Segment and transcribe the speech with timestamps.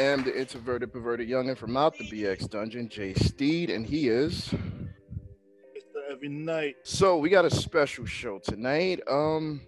[0.00, 4.48] am the introverted, perverted youngin from out the BX dungeon, Jay Steed, and he is.
[4.48, 6.10] Mr.
[6.10, 6.76] Every night.
[6.82, 9.00] So we got a special show tonight.
[9.08, 9.60] Um,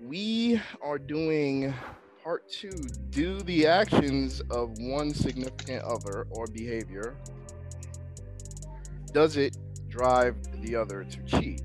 [0.00, 1.74] we are doing
[2.22, 2.70] part two.
[3.10, 7.16] Do the actions of one significant other or behavior
[9.12, 9.56] does it
[9.88, 11.62] drive the other to cheat?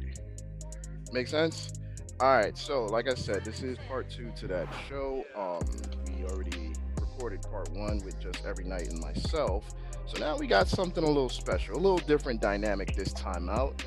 [1.12, 1.74] Make sense?
[2.20, 2.58] All right.
[2.58, 5.24] So, like I said, this is part two to that show.
[5.36, 5.62] Um,
[6.08, 6.57] we already
[7.18, 9.74] recorded part one with just every night and myself.
[10.06, 13.84] So now we got something a little special, a little different dynamic this time out.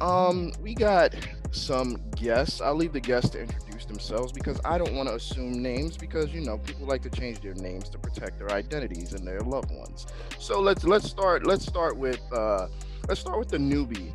[0.00, 1.14] Um, we got
[1.50, 2.60] some guests.
[2.60, 6.32] I'll leave the guests to introduce themselves because I don't want to assume names because
[6.32, 9.72] you know people like to change their names to protect their identities and their loved
[9.72, 10.06] ones.
[10.38, 12.68] So let's let's start let's start with uh
[13.08, 14.12] let's start with the newbie,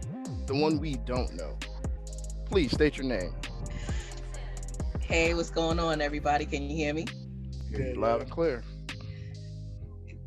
[0.48, 1.58] the one we don't know.
[2.46, 3.36] Please state your name.
[5.02, 6.46] Hey, what's going on, everybody?
[6.46, 7.06] Can you hear me?
[7.74, 8.64] Hear you loud and clear.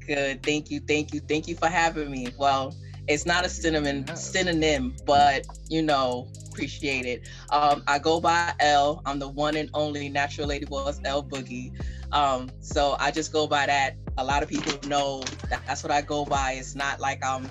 [0.07, 0.43] Good.
[0.43, 0.81] Thank you.
[0.81, 1.21] Thank you.
[1.21, 2.29] Thank you for having me.
[2.39, 2.75] Well,
[3.09, 7.29] it's not a synonym synonym, but you know, appreciate it.
[7.51, 9.03] Um, I go by L.
[9.07, 11.73] I'm the one and only natural lady boss L Boogie.
[12.13, 13.97] Um, so I just go by that.
[14.19, 16.53] A lot of people know that that's what I go by.
[16.53, 17.51] It's not like I'm,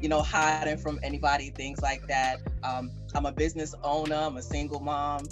[0.00, 2.40] you know, hiding from anybody, things like that.
[2.62, 4.16] Um, I'm a business owner.
[4.16, 5.26] I'm a single mom.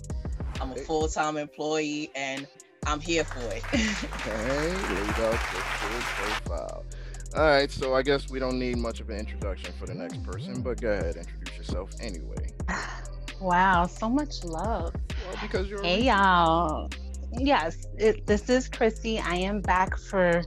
[0.61, 2.47] I'm a full-time employee, and
[2.87, 3.65] I'm here for it.
[3.73, 6.85] okay, laid out the full profile.
[7.37, 10.23] All right, so I guess we don't need much of an introduction for the next
[10.23, 12.53] person, but go ahead, introduce yourself anyway.
[13.41, 14.95] Wow, so much love.
[14.95, 15.83] Well, because you're.
[15.83, 16.89] Hey, y'all.
[17.37, 19.19] Yes, it, this is Chrissy.
[19.19, 20.45] I am back for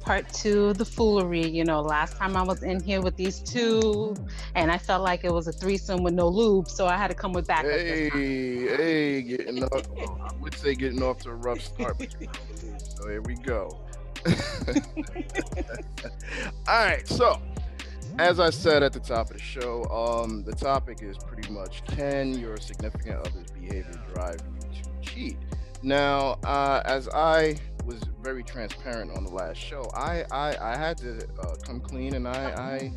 [0.00, 1.46] part two of the foolery.
[1.46, 4.16] You know, last time I was in here with these two,
[4.54, 7.14] and I felt like it was a threesome with no lube, so I had to
[7.14, 7.70] come with backup.
[7.70, 9.86] Hey, hey, getting off.
[9.98, 12.28] I would say getting off to a rough start, but you
[13.00, 13.78] so here we go.
[16.68, 17.40] All right, so
[18.18, 21.82] as I said at the top of the show, um, the topic is pretty much
[21.86, 25.36] can your significant other's behavior drive you to cheat?
[25.82, 30.98] Now, uh, as I was very transparent on the last show, I I, I had
[30.98, 32.92] to uh, come clean, and I, I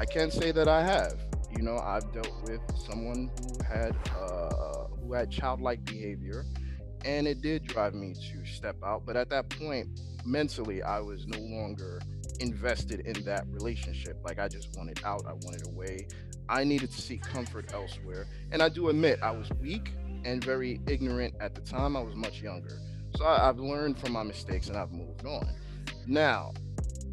[0.00, 1.20] I can't say that I have.
[1.56, 6.44] You know, I've dealt with someone who had uh, who had childlike behavior,
[7.04, 9.06] and it did drive me to step out.
[9.06, 9.88] But at that point,
[10.24, 12.00] mentally, I was no longer
[12.40, 14.18] invested in that relationship.
[14.24, 15.24] Like I just wanted out.
[15.26, 16.08] I wanted away.
[16.48, 18.26] I needed to seek comfort elsewhere.
[18.52, 19.92] And I do admit I was weak
[20.24, 21.96] and very ignorant at the time.
[21.96, 22.78] I was much younger.
[23.16, 25.48] So I, have learned from my mistakes and I've moved on.
[26.06, 26.52] Now,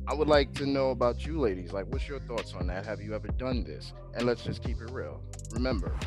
[0.05, 1.71] I would like to know about you ladies.
[1.71, 2.85] Like, what's your thoughts on that?
[2.85, 3.93] Have you ever done this?
[4.13, 5.21] And let's just keep it real.
[5.53, 5.97] Remember,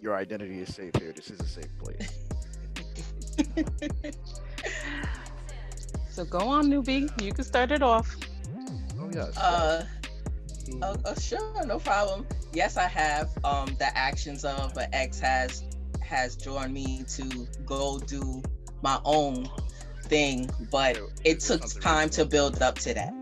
[0.00, 1.12] your identity is safe here.
[1.12, 2.10] This is a safe place.
[6.10, 7.08] so go on, newbie.
[7.22, 8.16] You can start it off.
[8.98, 9.36] Oh yes.
[9.36, 9.86] Uh,
[10.82, 12.26] oh, oh, sure, no problem.
[12.52, 13.30] Yes, I have.
[13.44, 15.62] Um, the actions of an ex has
[16.00, 18.42] has drawn me to go do
[18.84, 19.48] my own
[20.02, 23.12] thing, but it took time to build up to that.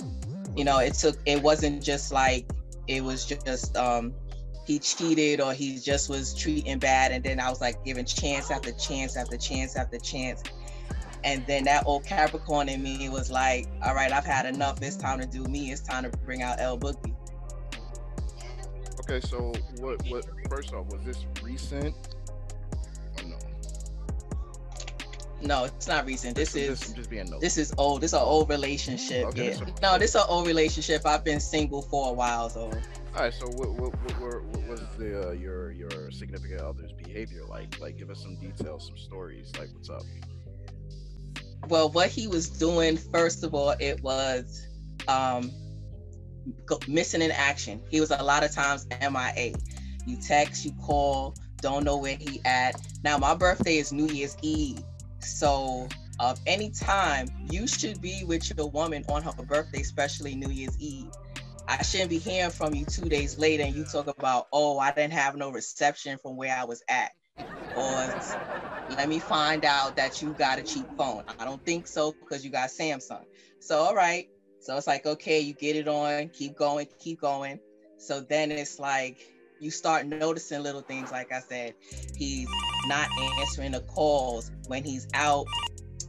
[0.55, 2.45] You know, it took it wasn't just like
[2.89, 4.13] it was just um
[4.67, 8.51] he cheated or he just was treating bad and then I was like giving chance
[8.51, 10.43] after chance after chance after chance.
[11.25, 14.83] And then that old Capricorn in me was like, all right, I've had enough.
[14.83, 15.71] It's time to do me.
[15.71, 17.15] It's time to bring out L Boogie.
[19.01, 21.95] Okay, so what what first off, was this recent
[25.43, 26.37] No, it's not recent.
[26.37, 28.01] This, this is just, just being this is old.
[28.01, 29.27] This is an old relationship.
[29.27, 29.67] Okay, yeah.
[29.83, 31.05] no, this is an old relationship.
[31.05, 32.71] I've been single for a while, so.
[33.15, 33.35] All right.
[33.35, 37.81] So what what what, what, what was the uh, your your significant other's behavior like?
[37.81, 39.53] Like, give us some details, some stories.
[39.59, 40.03] Like, what's up?
[41.69, 44.67] Well, what he was doing, first of all, it was
[45.09, 45.51] um,
[46.89, 47.83] missing in action.
[47.91, 49.55] He was a lot of times MIA.
[50.07, 52.81] You text, you call, don't know where he at.
[53.05, 54.83] Now, my birthday is New Year's Eve.
[55.25, 55.89] So
[56.21, 60.51] um, of any time you should be with your woman on her birthday, especially New
[60.51, 61.11] Year's Eve.
[61.69, 64.91] I shouldn't be hearing from you two days later and you talk about, oh, I
[64.93, 67.13] didn't have no reception from where I was at.
[67.77, 68.23] Or
[68.91, 71.25] let me find out that you got a cheap phone.
[71.39, 73.25] I don't think so because you got Samsung.
[73.61, 74.29] So, all right.
[74.61, 77.59] So it's like, okay, you get it on, keep going, keep going.
[77.97, 79.19] So then it's like,
[79.61, 81.11] you start noticing little things.
[81.13, 81.75] Like I said,
[82.17, 82.49] he's
[82.93, 83.09] not
[83.41, 85.47] answering the calls when he's out.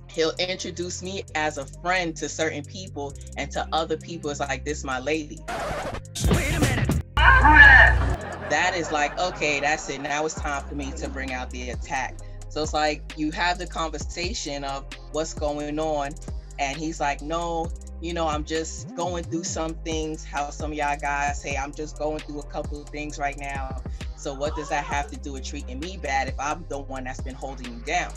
[0.10, 4.66] He'll introduce me as a friend to certain people, and to other people, it's like,
[4.66, 5.40] this my lady.
[5.48, 7.02] Wait a minute.
[7.16, 10.02] That is like, okay, that's it.
[10.02, 12.18] Now it's time for me to bring out the attack.
[12.50, 16.12] So it's like you have the conversation of what's going on,
[16.60, 17.72] and he's like, no,
[18.02, 20.26] you know, I'm just going through some things.
[20.26, 23.38] How some of y'all guys say, I'm just going through a couple of things right
[23.40, 23.82] now.
[24.24, 27.04] So what does that have to do with treating me bad if I'm the one
[27.04, 28.14] that's been holding you down?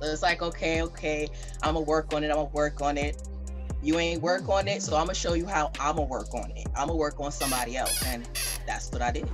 [0.00, 1.28] So it's like, okay, okay,
[1.62, 2.30] I'm gonna work on it.
[2.30, 3.22] I'm gonna work on it.
[3.84, 4.50] You ain't work hmm.
[4.50, 6.66] on it, so I'm gonna show you how I'm gonna work on it.
[6.74, 8.28] I'm gonna work on somebody else, and
[8.66, 9.30] that's what I did.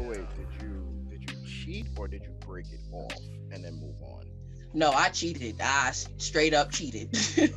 [0.00, 3.16] wait, did you did you cheat or did you break it off
[3.52, 4.24] and then move on?
[4.72, 5.60] No, I cheated.
[5.60, 7.16] I straight up cheated.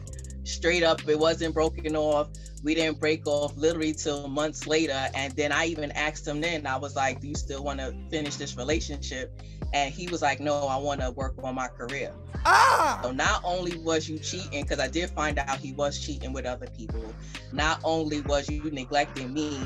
[0.48, 2.30] straight up, it wasn't broken off.
[2.64, 5.08] We didn't break off literally till months later.
[5.14, 7.96] And then I even asked him then, I was like, Do you still want to
[8.10, 9.40] finish this relationship?
[9.74, 12.14] And he was like, No, I want to work on my career.
[12.46, 13.00] Ah!
[13.04, 16.46] So not only was you cheating, because I did find out he was cheating with
[16.46, 17.14] other people,
[17.52, 19.60] not only was you neglecting me,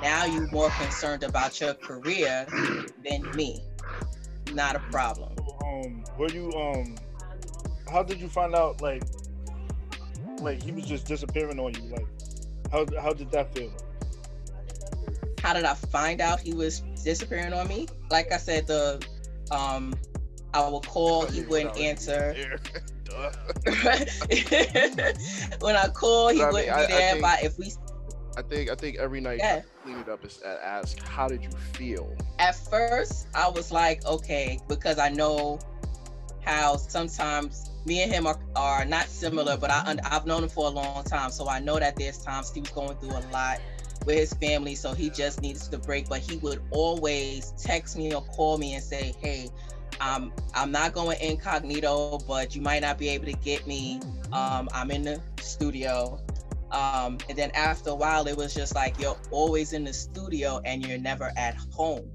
[0.00, 2.46] now you're more concerned about your career
[3.04, 3.62] than me.
[4.52, 5.34] Not a problem.
[5.64, 6.96] Um, were you um
[7.90, 9.02] how did you find out like
[10.44, 11.82] like he was just disappearing on you?
[11.90, 12.06] Like
[12.70, 13.72] how how did that feel?
[15.40, 17.88] How did I find out he was disappearing on me?
[18.10, 19.04] Like I said, the
[19.50, 19.94] um
[20.54, 22.34] I will call, he wouldn't answer.
[25.60, 27.20] when I call, he wouldn't I, be there.
[27.20, 27.72] but if we
[28.36, 29.62] I think I think every night yeah.
[29.82, 32.14] clean it up is ask how did you feel?
[32.38, 35.58] At first, I was like, okay, because I know
[36.44, 40.66] how sometimes me and him are, are not similar, but I I've known him for
[40.66, 43.60] a long time, so I know that there's times he was going through a lot
[44.06, 46.08] with his family, so he just needs to break.
[46.08, 49.50] But he would always text me or call me and say, "Hey,
[50.00, 54.00] um, I'm not going incognito, but you might not be able to get me.
[54.32, 56.20] Um, I'm in the studio."
[56.70, 60.60] Um, and then after a while, it was just like you're always in the studio
[60.64, 62.10] and you're never at home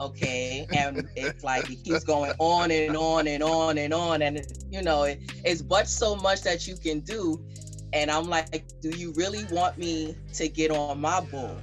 [0.00, 0.66] okay?
[0.76, 4.22] And it's like it keeps going on and on and on and on.
[4.22, 7.44] And you know it, it's but so much that you can do.
[7.92, 11.56] And i'm like do you really want me to get on my bull?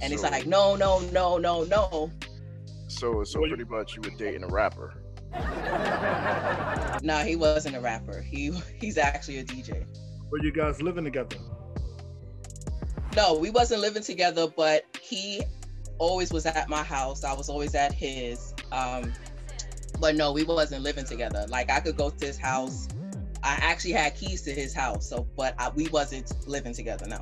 [0.00, 2.10] And so, it's like no no no no no.
[2.88, 4.94] So so pretty much you were dating a rapper.
[5.32, 8.20] No nah, he wasn't a rapper.
[8.20, 9.84] He he's actually a dj
[10.34, 11.36] were you guys living together?
[13.14, 15.42] No we wasn't living together but he
[15.98, 17.24] always was at my house.
[17.24, 18.54] I was always at his.
[18.72, 19.12] Um,
[20.00, 21.46] but no, we wasn't living together.
[21.48, 22.88] Like I could go to his house.
[23.42, 27.06] I actually had keys to his house, so but I, we wasn't living together.
[27.06, 27.20] No.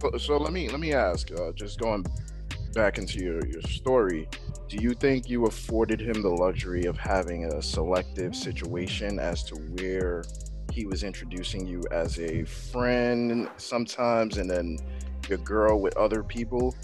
[0.00, 1.30] So, so let me let me ask.
[1.32, 2.04] Uh, just going
[2.72, 4.28] back into your your story.
[4.68, 9.54] Do you think you afforded him the luxury of having a selective situation as to
[9.54, 10.24] where
[10.72, 14.78] he was introducing you as a friend sometimes and then
[15.28, 16.74] your girl with other people?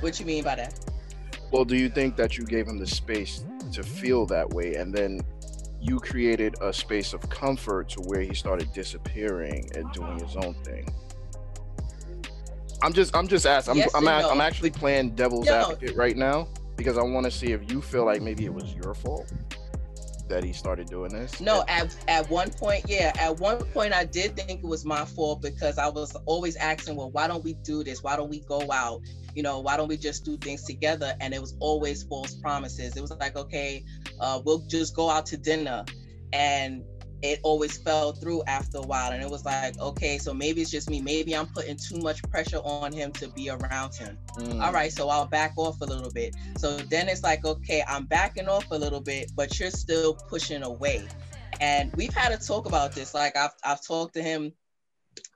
[0.00, 0.78] What you mean by that?
[1.50, 4.94] Well, do you think that you gave him the space to feel that way, and
[4.94, 5.20] then
[5.80, 10.54] you created a space of comfort to where he started disappearing and doing his own
[10.64, 10.92] thing?
[12.82, 13.72] I'm just, I'm just asking.
[13.72, 14.30] I'm, yes I'm, no.
[14.30, 15.54] I'm actually playing devil's no.
[15.54, 18.74] advocate right now because I want to see if you feel like maybe it was
[18.74, 19.32] your fault
[20.28, 21.40] that he started doing this?
[21.40, 25.04] No, at, at one point, yeah, at one point I did think it was my
[25.04, 28.02] fault because I was always asking, well, why don't we do this?
[28.02, 29.00] Why don't we go out?
[29.34, 31.14] You know, why don't we just do things together?
[31.20, 32.96] And it was always false promises.
[32.96, 33.84] It was like, okay,
[34.20, 35.84] uh, we'll just go out to dinner.
[36.32, 36.84] And
[37.22, 39.12] it always fell through after a while.
[39.12, 41.00] And it was like, okay, so maybe it's just me.
[41.00, 44.18] Maybe I'm putting too much pressure on him to be around him.
[44.38, 44.62] Mm.
[44.62, 46.36] All right, so I'll back off a little bit.
[46.56, 50.62] So then it's like, okay, I'm backing off a little bit, but you're still pushing
[50.62, 51.06] away.
[51.60, 53.14] And we've had a talk about this.
[53.14, 54.52] Like I've I've talked to him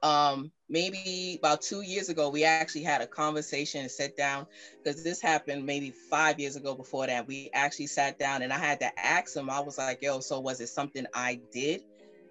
[0.03, 4.47] um maybe about two years ago, we actually had a conversation and sat down
[4.83, 7.27] because this happened maybe five years ago before that.
[7.27, 10.41] We actually sat down and I had to ask him, I was like, yo, so
[10.41, 11.83] was it something I did?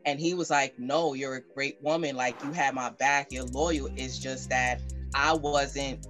[0.05, 2.15] And he was like, no, you're a great woman.
[2.15, 3.89] Like you had my back, you're loyal.
[3.95, 4.81] It's just that
[5.13, 6.07] I wasn't,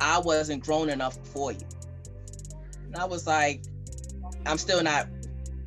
[0.00, 1.66] I wasn't grown enough for you.
[2.86, 3.62] And I was like,
[4.46, 5.06] I'm still not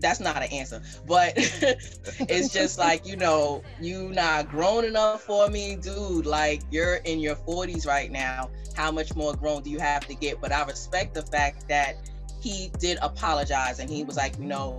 [0.04, 5.50] that's not an answer but it's just like you know you not grown enough for
[5.50, 6.26] me dude.
[6.26, 8.50] Like you're in your 40s right now.
[8.76, 10.42] How much more grown do you have to get?
[10.42, 11.98] But i respect the fact that
[12.42, 14.78] he did apologize and he was like you know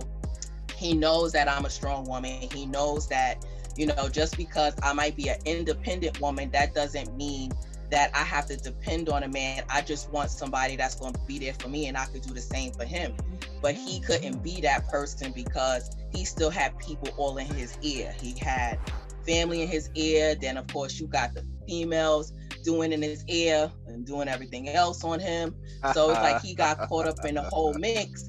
[0.75, 2.47] he knows that i'm a strong woman.
[2.53, 7.15] He knows that you know just because i might be an independent woman that doesn't
[7.17, 7.51] mean
[7.91, 9.63] that I have to depend on a man.
[9.69, 12.33] I just want somebody that's going to be there for me and I could do
[12.33, 13.15] the same for him.
[13.61, 18.13] But he couldn't be that person because he still had people all in his ear.
[18.21, 18.79] He had
[19.25, 20.35] family in his ear.
[20.35, 22.31] Then, of course, you got the females.
[22.63, 25.55] doing in his ear and doing everything else on him.
[25.93, 28.27] So it's like he got caught up in the whole mix.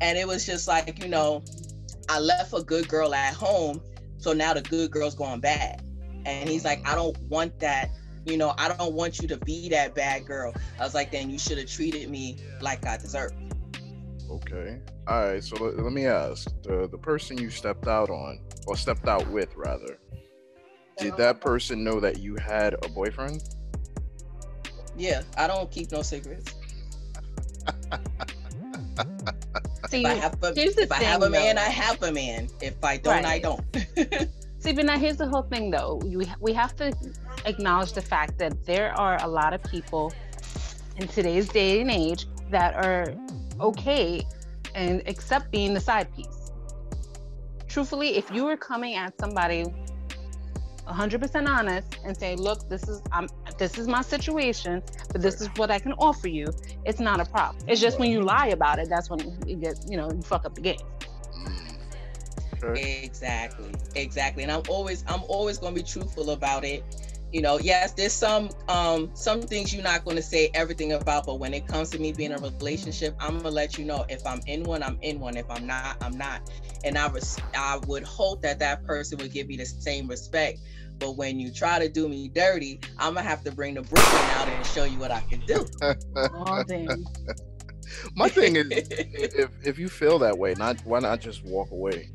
[0.00, 1.42] And it was just like, you know,
[2.08, 3.80] I left a good girl at home.
[4.18, 5.82] So now the good girl's going bad.
[6.26, 7.90] And he's like, I don't want that.
[8.26, 10.54] You know, I don't want you to be that bad girl.
[10.78, 13.32] I was like, then you should have treated me like I deserve.
[14.30, 14.80] Okay.
[15.06, 15.42] All right.
[15.42, 19.26] So let, let me ask the the person you stepped out on, or stepped out
[19.28, 19.98] with, rather.
[20.98, 21.44] Did that uh-huh.
[21.44, 23.42] person know that you had a boyfriend?
[24.96, 26.54] Yeah, I don't keep no secrets.
[29.88, 31.62] See, if I have a, if I have a man, though.
[31.62, 32.48] I have a man.
[32.60, 33.64] If I don't, I don't.
[34.60, 36.00] See, but now here's the whole thing, though.
[36.02, 36.92] We we have to
[37.44, 40.12] acknowledge the fact that there are a lot of people
[40.96, 43.14] in today's day and age that are
[43.60, 44.26] okay
[44.74, 46.50] and accept being the side piece.
[47.68, 49.64] Truthfully, if you were coming at somebody
[50.86, 55.48] 100% honest and say, "Look, this is I'm this is my situation, but this is
[55.56, 56.46] what I can offer you,"
[56.84, 57.62] it's not a problem.
[57.68, 60.44] It's just when you lie about it, that's when you get, you know, you fuck
[60.46, 60.78] up the game.
[62.62, 63.02] Okay.
[63.04, 64.42] Exactly, exactly.
[64.42, 66.84] And I'm always I'm always gonna be truthful about it.
[67.32, 71.38] You know, yes, there's some um some things you're not gonna say everything about, but
[71.38, 74.26] when it comes to me being in a relationship, I'm gonna let you know if
[74.26, 75.36] I'm in one, I'm in one.
[75.36, 76.40] If I'm not, I'm not.
[76.84, 80.60] And I res- I would hope that that person would give me the same respect.
[80.98, 84.30] But when you try to do me dirty, I'm gonna have to bring the Brooklyn
[84.30, 85.66] out and show you what I can do.
[86.32, 87.04] Oh, damn.
[88.16, 92.10] My thing is, if if you feel that way, not why not just walk away?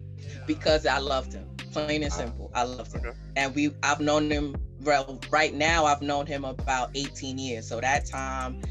[0.45, 1.47] Because I loved him.
[1.71, 2.51] Plain and simple.
[2.53, 3.13] I loved him.
[3.35, 7.67] And we I've known him well right now I've known him about 18 years.
[7.67, 8.61] So that time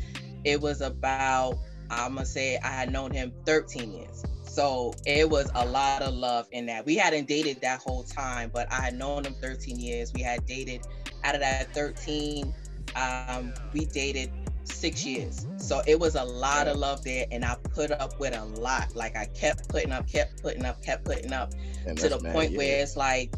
[0.44, 1.58] it was about
[1.90, 4.24] I'm gonna say I had known him 13 years.
[4.44, 6.84] So it was a lot of love in that.
[6.84, 10.12] We hadn't dated that whole time, but I had known him 13 years.
[10.12, 10.86] We had dated
[11.24, 12.54] out of that 13,
[12.94, 14.30] um, we dated
[14.64, 15.46] six years.
[15.56, 18.94] So it was a lot of love there, and I put up with a lot.
[18.94, 21.52] Like I kept putting up, kept putting up, kept putting up
[21.86, 22.58] And to the point yeah.
[22.58, 23.32] where it's like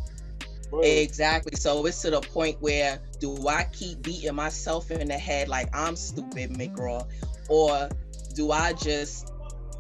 [0.71, 0.85] Word.
[0.85, 1.57] exactly.
[1.57, 5.75] So it's to the point where do I keep beating myself in the head like
[5.75, 7.07] I'm stupid, McGraw,
[7.49, 7.89] or
[8.35, 9.33] do I just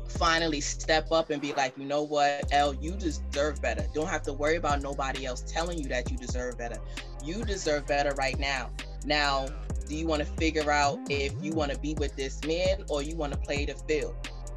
[0.09, 3.85] finally step up and be like, you know what, L, you deserve better.
[3.95, 6.79] Don't have to worry about nobody else telling you that you deserve better.
[7.25, 8.71] You deserve better right now.
[9.05, 9.47] Now,
[9.87, 13.03] do you want to figure out if you want to be with this man or
[13.03, 14.15] you want to play the field?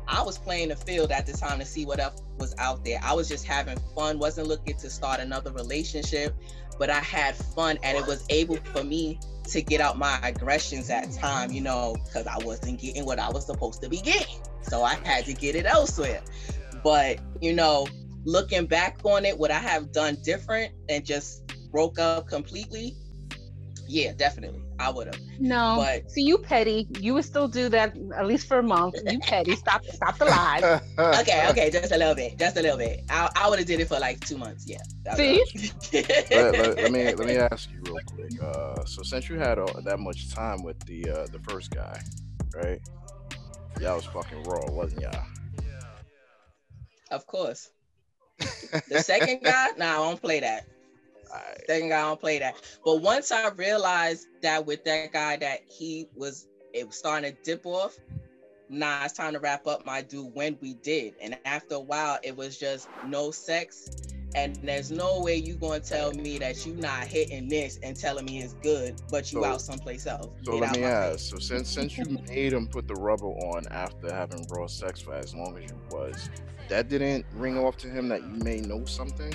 [0.08, 3.00] I was playing the field at the time to see what else was out there.
[3.04, 6.34] I was just having fun, wasn't looking to start another relationship,
[6.80, 9.20] but I had fun and it was able for me
[9.50, 13.30] to get out my aggressions at time, you know, because I wasn't getting what I
[13.30, 14.38] was supposed to be getting.
[14.62, 16.22] So I had to get it elsewhere.
[16.84, 17.88] But, you know,
[18.24, 22.96] looking back on it, would I have done different and just broke up completely?
[23.88, 24.62] Yeah, definitely.
[24.80, 25.20] I would have.
[25.40, 26.88] No, But- see you petty.
[27.00, 28.96] You would still do that at least for a month.
[29.06, 29.56] You petty.
[29.56, 30.82] Stop, stop the lies.
[31.22, 33.02] Okay, okay, just a little bit, just a little bit.
[33.10, 34.66] I, I would have did it for like two months.
[34.68, 34.78] Yeah.
[35.16, 35.44] See?
[35.94, 38.32] let, let- let me let me ask you real quick.
[38.42, 42.00] Uh, so since you had all, that much time with the uh, the first guy,
[42.56, 42.80] right?
[43.82, 45.24] Y'all was fucking raw, wasn't y'all?
[45.64, 45.82] Yeah.
[47.12, 47.70] Of course.
[48.90, 50.66] The second guy, nah, I don't play that.
[51.68, 52.56] Second guy, I don't play that.
[52.84, 57.38] But once I realized that with that guy that he was it was starting to
[57.44, 57.98] dip off,
[58.70, 61.16] nah, it's time to wrap up my dude when we did.
[61.22, 63.90] And after a while, it was just no sex.
[64.36, 68.26] And there's no way you gonna tell me that you not hitting this and telling
[68.26, 70.28] me it's good, but you So- out someplace else.
[70.44, 71.20] So Get let me ask.
[71.32, 75.14] So since since you made him put the rubber on after having raw sex for
[75.14, 76.30] as long as you was,
[76.68, 79.34] that didn't ring off to him that you may know something.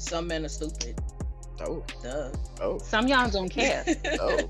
[0.00, 0.98] Some men are stupid.
[1.60, 2.30] Oh, Duh.
[2.62, 3.84] oh, Some y'all don't care.
[4.20, 4.38] oh,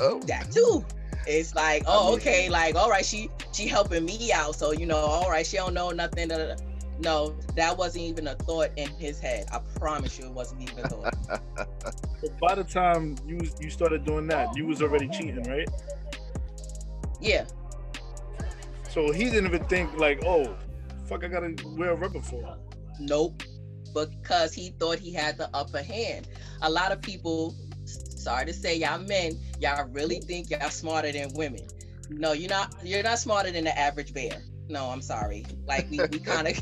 [0.00, 0.20] oh.
[0.20, 0.84] that too.
[1.26, 4.72] It's like, oh, oh mean- okay, like, all right, she she helping me out, so
[4.72, 6.28] you know, all right, she don't know nothing.
[6.28, 6.62] da, da, da.
[7.00, 9.46] No, that wasn't even a thought in his head.
[9.52, 11.14] I promise you, it wasn't even a thought.
[12.40, 15.68] By the time you you started doing that, you was already cheating, right?
[17.20, 17.44] yeah,
[18.88, 20.56] So he didn't even think like, oh,
[21.08, 22.56] fuck, I gotta wear a rubber for.
[23.00, 23.42] nope,
[23.94, 26.28] because he thought he had the upper hand.
[26.62, 31.32] A lot of people, sorry to say, y'all men, y'all really think y'all smarter than
[31.34, 31.66] women.
[32.10, 32.74] No, you're not.
[32.82, 34.42] You're not smarter than the average bear.
[34.68, 35.44] No, I'm sorry.
[35.66, 36.58] Like we we kind of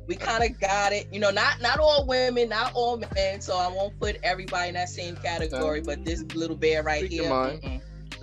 [0.06, 1.08] we kind of got it.
[1.12, 3.40] You know, not not all women, not all men.
[3.40, 5.80] So I won't put everybody in that same category.
[5.80, 7.80] But this little bear right Speak here.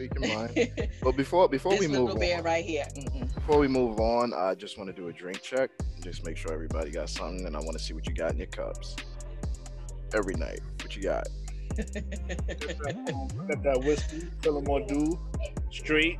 [0.10, 0.14] Mind.
[0.14, 0.14] mm-mm.
[0.14, 0.92] Speak your mind.
[1.02, 2.86] But before before this we move bear on, right here.
[2.96, 3.34] mm-mm.
[3.36, 5.70] before we move on, I just want to do a drink check.
[6.02, 8.38] Just make sure everybody got something, and I want to see what you got in
[8.38, 8.96] your cups
[10.14, 10.60] every night.
[10.82, 11.28] What you got?
[13.48, 15.20] got that whiskey, Tullamore Dew,
[15.72, 16.20] straight.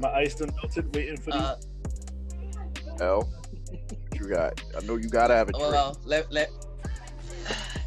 [0.00, 1.56] My ice done melted, waiting for Uh,
[3.00, 3.28] L,
[4.10, 4.60] what you got?
[4.76, 5.70] I know you gotta have a drink.
[5.70, 6.50] well, let let.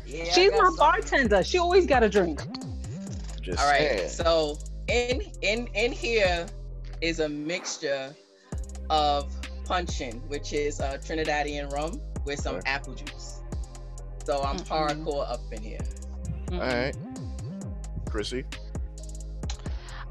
[0.06, 0.76] Yeah, I She's my some.
[0.76, 1.44] bartender.
[1.44, 2.42] She always got a drink.
[3.42, 3.80] Just All right.
[3.80, 4.10] saying.
[4.10, 4.58] So
[4.88, 6.48] in in in here
[7.02, 8.16] is a mixture
[8.90, 9.32] of
[9.66, 12.66] puncheon, which is uh, Trinidadian rum with some Okay.
[12.66, 13.42] apple juice.
[14.26, 14.66] So I'm Mm-mm.
[14.66, 15.86] hardcore up in here.
[16.60, 16.96] All right,
[18.10, 18.46] Chrissy.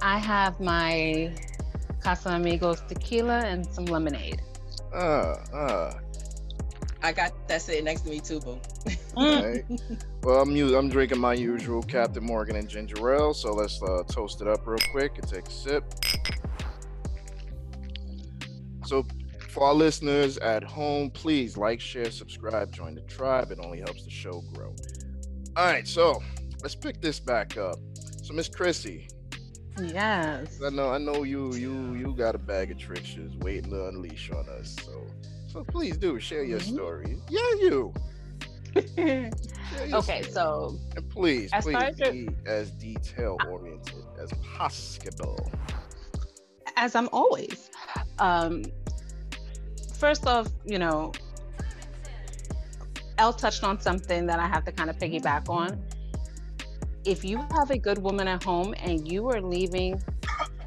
[0.01, 1.35] I have my
[2.01, 4.43] Casamigos tequila and some lemonade.
[4.93, 5.93] Uh, uh.
[7.03, 8.61] I got that sitting next to me too, boo.
[9.17, 9.65] All right.
[10.23, 13.33] Well, I'm I'm drinking my usual Captain Morgan and ginger ale.
[13.33, 15.85] So let's uh, toast it up real quick and take a sip.
[18.85, 19.07] So,
[19.49, 23.51] for our listeners at home, please like, share, subscribe, join the tribe.
[23.51, 24.75] It only helps the show grow.
[25.57, 26.23] All right, so
[26.63, 27.77] let's pick this back up.
[28.23, 29.09] So, Miss Chrissy,
[29.81, 30.61] Yes.
[30.65, 33.89] I know I know you you you got a bag of tricks just waiting to
[33.89, 34.77] unleash on us.
[34.85, 35.07] So,
[35.53, 36.73] so please do share your Mhm.
[36.75, 37.19] story.
[37.29, 37.93] Yeah, you.
[39.93, 40.33] Okay, story.
[40.33, 45.51] so And please, As please far as your- be as detail oriented as possible.
[46.77, 47.71] as I'm always,
[48.19, 48.63] um,
[49.99, 51.13] first off, you know,
[53.19, 55.83] L touched on something that I have to kind of piggyback on.
[57.05, 60.03] If you have a good woman at home and you are leaving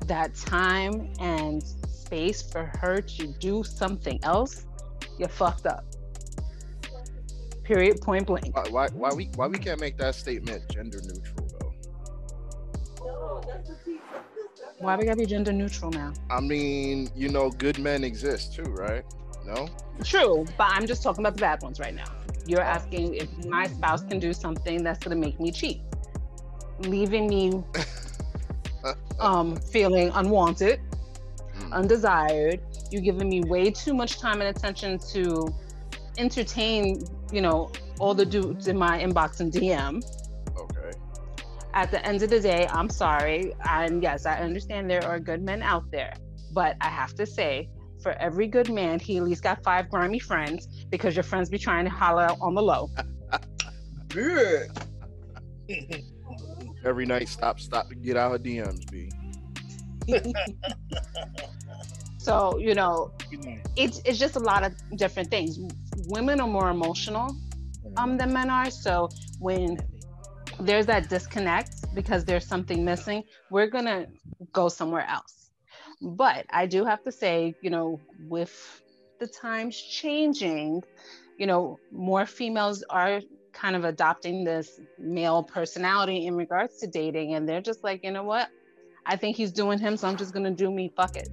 [0.07, 4.65] that time and space for her to do something else,
[5.17, 5.86] you're fucked up.
[7.63, 8.01] Period.
[8.01, 8.56] Point blank.
[8.56, 11.73] Why, why why we why we can't make that statement gender neutral though?
[14.80, 16.13] Why we gotta be gender neutral now?
[16.30, 19.06] I mean, you know, good men exist too, right?
[19.45, 19.69] No?
[20.04, 22.12] True, but I'm just talking about the bad ones right now.
[22.45, 25.82] You're asking if my spouse can do something that's gonna make me cheat,
[26.80, 27.63] leaving me
[29.19, 30.82] um, feeling unwanted,
[31.59, 32.61] Mm, undesired.
[32.91, 35.47] You're giving me way too much time and attention to
[36.17, 40.03] entertain, you know, all the dudes in my inbox and DM.
[40.57, 40.97] okay.
[41.73, 43.53] At the end of the day, I'm sorry.
[43.67, 46.13] And yes, I understand there are good men out there,
[46.53, 47.69] but I have to say,
[48.01, 51.57] for every good man, he at least got five grimy friends because your friends be
[51.57, 52.89] trying to holler out on the low.
[54.09, 54.69] Good.
[56.85, 59.09] every night, stop, stop to get out of DMs, B.
[62.17, 63.11] So, you know,
[63.75, 65.59] it's it's just a lot of different things.
[66.07, 67.35] Women are more emotional
[67.97, 68.71] um than men are.
[68.71, 69.77] So when
[70.59, 74.07] there's that disconnect because there's something missing, we're gonna
[74.53, 75.49] go somewhere else.
[76.01, 78.53] But I do have to say, you know, with
[79.19, 80.81] the times changing,
[81.37, 83.21] you know, more females are
[83.53, 88.11] kind of adopting this male personality in regards to dating, and they're just like, you
[88.11, 88.47] know what?
[89.05, 90.91] I think he's doing him, so I'm just gonna do me.
[90.95, 91.29] Fuck it.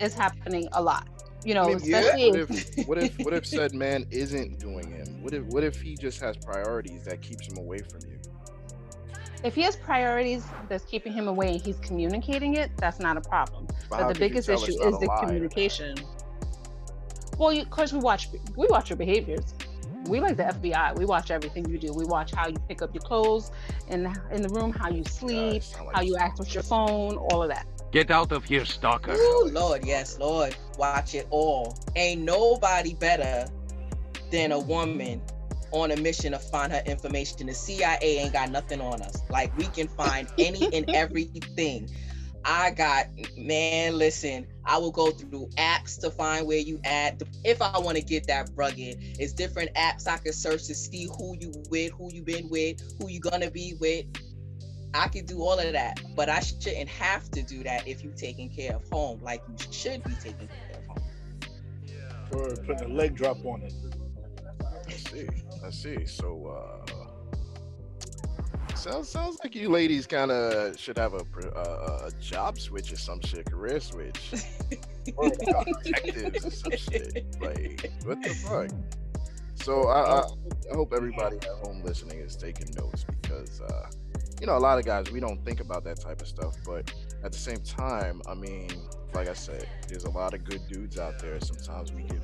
[0.00, 1.08] It's happening a lot.
[1.44, 4.90] You know, I mean, yeah, what if what if what if said man isn't doing
[4.90, 5.22] him?
[5.22, 8.18] What if what if he just has priorities that keeps him away from you?
[9.44, 13.20] if he has priorities that's keeping him away and he's communicating it, that's not a
[13.20, 13.66] problem.
[13.90, 15.20] how But the biggest issue is the lie?
[15.20, 15.96] communication.
[17.38, 19.54] Well, of course, we watch we watch your behaviors.
[20.04, 20.98] We like the FBI.
[20.98, 21.92] We watch everything you do.
[21.92, 23.50] We watch how you pick up your clothes
[23.88, 26.62] in the, in the room, how you sleep, sound like how you act with your
[26.62, 27.66] phone, all of that.
[27.90, 29.12] Get out of here, stalker.
[29.12, 30.54] Ooh, Lord, yes, Lord.
[30.76, 31.76] Watch it all.
[31.96, 33.50] Ain't nobody better
[34.30, 35.22] than a woman
[35.70, 37.46] on a mission to find her information.
[37.46, 39.22] The CIA ain't got nothing on us.
[39.30, 41.90] Like we can find any and everything.
[42.44, 43.06] I got
[43.36, 47.22] man, listen, I will go through apps to find where you at.
[47.42, 51.08] If I want to get that rugged, it's different apps I can search to see
[51.18, 54.04] who you with, who you been with, who you gonna be with.
[54.92, 58.12] I can do all of that, but I shouldn't have to do that if you're
[58.12, 60.98] taking care of home like you should be taking care of home.
[62.32, 63.72] Or putting a leg drop on it.
[64.86, 65.28] I see.
[65.64, 66.04] I see.
[66.04, 66.97] So uh
[68.78, 71.24] sounds sounds like you ladies kind of should have a,
[71.56, 74.32] uh, a job switch or some shit, career switch.
[75.16, 77.24] Or or some shit.
[77.40, 78.70] Like, what the fuck?
[79.54, 80.22] So I, I,
[80.70, 83.90] I hope everybody at home listening is taking notes because, uh,
[84.40, 86.92] you know, a lot of guys we don't think about that type of stuff, but
[87.24, 88.70] at the same time, I mean,
[89.14, 91.40] like I said, there's a lot of good dudes out there.
[91.40, 92.22] Sometimes we get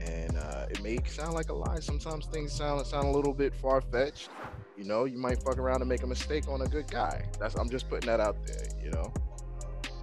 [0.00, 1.80] and uh, it may sound like a lie.
[1.80, 4.30] Sometimes things sound sound a little bit far fetched.
[4.78, 7.24] You know, you might fuck around and make a mistake on a good guy.
[7.40, 8.68] That's I'm just putting that out there.
[8.82, 9.12] You know.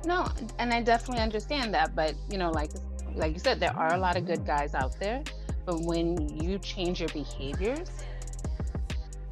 [0.06, 0.28] No,
[0.60, 2.72] and I definitely understand that, but you know, like
[3.16, 5.24] like you said, there are a lot of good guys out there,
[5.66, 7.90] but when you change your behaviors,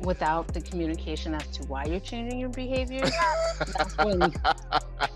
[0.03, 3.01] without the communication as to why you're changing your behavior,
[3.77, 4.31] that's when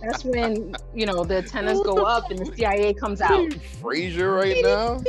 [0.02, 3.50] that's when you know the antennas go up and the CIA comes out.
[3.82, 5.00] Frasier right now.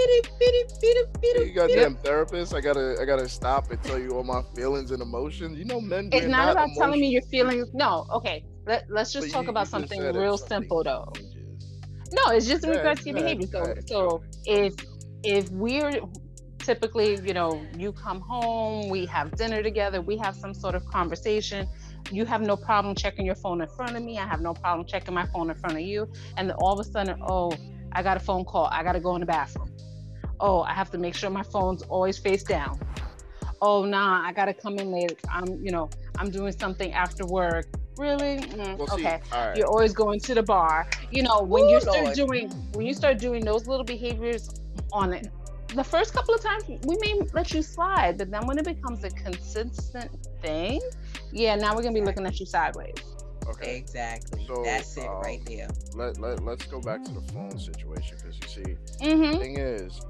[1.44, 2.54] You goddamn therapist.
[2.54, 5.58] I gotta I gotta stop and tell you all my feelings and emotions.
[5.58, 6.10] You know, men.
[6.12, 7.68] It's we're not about telling me your feelings.
[7.74, 8.44] No, okay.
[8.66, 11.10] Let, let's just But talk you- about you something real something simple though.
[11.14, 11.34] changes.
[12.12, 13.46] No, it's just in ahead, regards to your behavior.
[13.46, 14.74] So, so if
[15.24, 16.00] if we're
[16.68, 20.84] typically, you know, you come home, we have dinner together, we have some sort of
[20.84, 21.66] conversation.
[22.10, 24.18] You have no problem checking your phone in front of me.
[24.18, 26.06] I have no problem checking my phone in front of you.
[26.36, 27.52] And then all of a sudden, oh,
[27.92, 28.66] I got a phone call.
[28.70, 29.70] I got to go in the bathroom.
[30.40, 32.78] Oh, I have to make sure my phone's always face down.
[33.62, 35.18] Oh, nah, I got to come in late.
[35.32, 37.66] I'm, you know, I'm doing something after work.
[37.96, 38.36] Really?
[38.36, 39.56] Mm, Well, okay right.
[39.56, 42.14] you're always going to the bar you know when Ooh, you start Lord.
[42.14, 44.48] doing when you start doing those little behaviors
[44.92, 45.26] on it
[45.74, 49.04] the first couple of times we may let you slide but then when it becomes
[49.04, 50.80] a consistent thing
[51.32, 52.94] yeah now we're gonna be looking at you sideways
[53.48, 53.78] Okay.
[53.78, 54.46] Exactly.
[54.46, 55.68] So, That's it um, right there.
[55.94, 59.38] Let, let, let's go back to the phone situation because you see, mm-hmm.
[59.38, 60.00] thing is,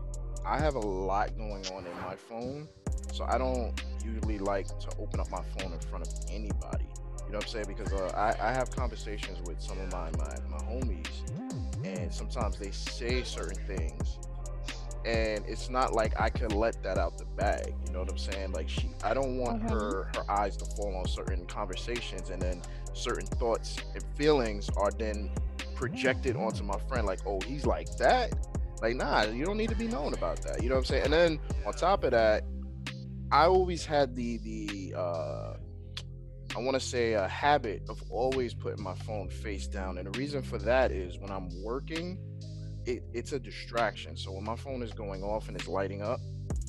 [0.45, 2.69] I have a lot going on in my phone,
[3.13, 6.87] so I don't usually like to open up my phone in front of anybody.
[7.27, 7.67] You know what I'm saying?
[7.69, 11.07] Because uh, I, I have conversations with some of my, my my homies,
[11.85, 14.19] and sometimes they say certain things,
[15.05, 17.75] and it's not like I can let that out the bag.
[17.87, 18.53] You know what I'm saying?
[18.53, 19.71] Like she, I don't want Mhm.
[19.71, 24.91] her her eyes to fall on certain conversations, and then certain thoughts and feelings are
[24.91, 25.31] then
[25.75, 27.07] projected onto my friend.
[27.07, 28.33] Like, oh, he's like that.
[28.83, 30.63] Like, nah, you don't need to be known about that.
[30.63, 31.05] You know what I'm saying?
[31.05, 32.45] And then on top of that,
[33.31, 35.55] I always had the the uh
[36.57, 39.99] I want to say a habit of always putting my phone face down.
[39.99, 42.19] And the reason for that is when I'm working,
[42.89, 44.17] it, it's a distraction.
[44.17, 46.21] So when my phone is going off and it's lighting up,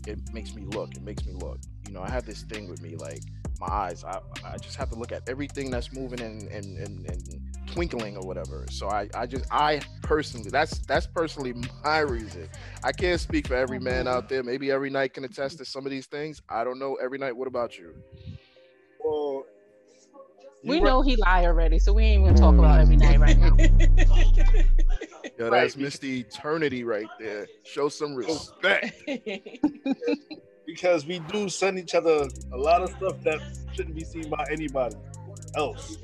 [0.06, 0.96] it makes me look.
[0.96, 1.60] It makes me look.
[1.88, 3.22] You know, I have this thing with me, like
[3.60, 4.04] my eyes.
[4.04, 8.18] I, I just have to look at everything that's moving and and, and, and twinkling
[8.18, 8.66] or whatever.
[8.70, 11.54] So I, I just I personally that's that's personally
[11.84, 12.50] my reason.
[12.84, 14.10] I can't speak for every man Mhm.
[14.10, 14.44] out there.
[14.44, 16.42] Maybe every night can attest to some of these things.
[16.50, 16.96] I don't know.
[16.96, 17.36] Every night.
[17.36, 17.94] What about you?
[19.04, 19.46] Well,
[20.64, 23.40] we know he lied already so we ain't even gonna talk about every night right
[23.40, 23.56] now
[25.40, 27.48] Yo, Right, that's Misty Eternity right there.
[27.64, 29.02] Show some respect.
[30.66, 33.40] because we do send each other a lot of stuff that
[33.74, 34.98] shouldn't be seen by anybody
[35.56, 35.98] else.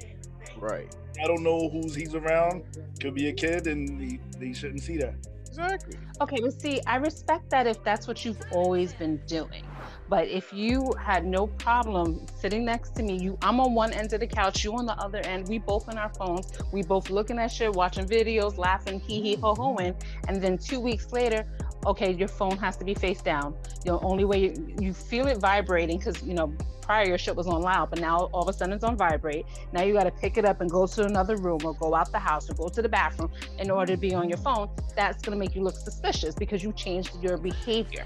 [0.57, 0.95] right.
[1.21, 2.63] I don't know who's he's around.
[3.01, 5.15] Could be a kid, and he, they shouldn't see that.
[5.47, 5.97] Exactly.
[6.21, 9.63] Okay, but see, I respect that if that's what you've always been doing.
[10.07, 14.13] But if you had no problem sitting next to me, you I'm on one end
[14.13, 17.09] of the couch, you on the other end, we both on our phones, we both
[17.09, 19.95] looking at shit, watching videos, laughing, hee hee ho hoing,
[20.27, 21.45] and then two weeks later,
[21.85, 23.55] okay, your phone has to be face down.
[23.83, 27.47] The only way you, you feel it vibrating because you know prior your shit was
[27.47, 29.45] on loud, but now all of a sudden it's on vibrate.
[29.73, 32.11] Now you got to pick it up and go to another room or go out
[32.11, 34.69] the house or go to the bathroom in order to be on your phone.
[34.95, 38.05] That's gonna make you look suspicious because you changed your behavior.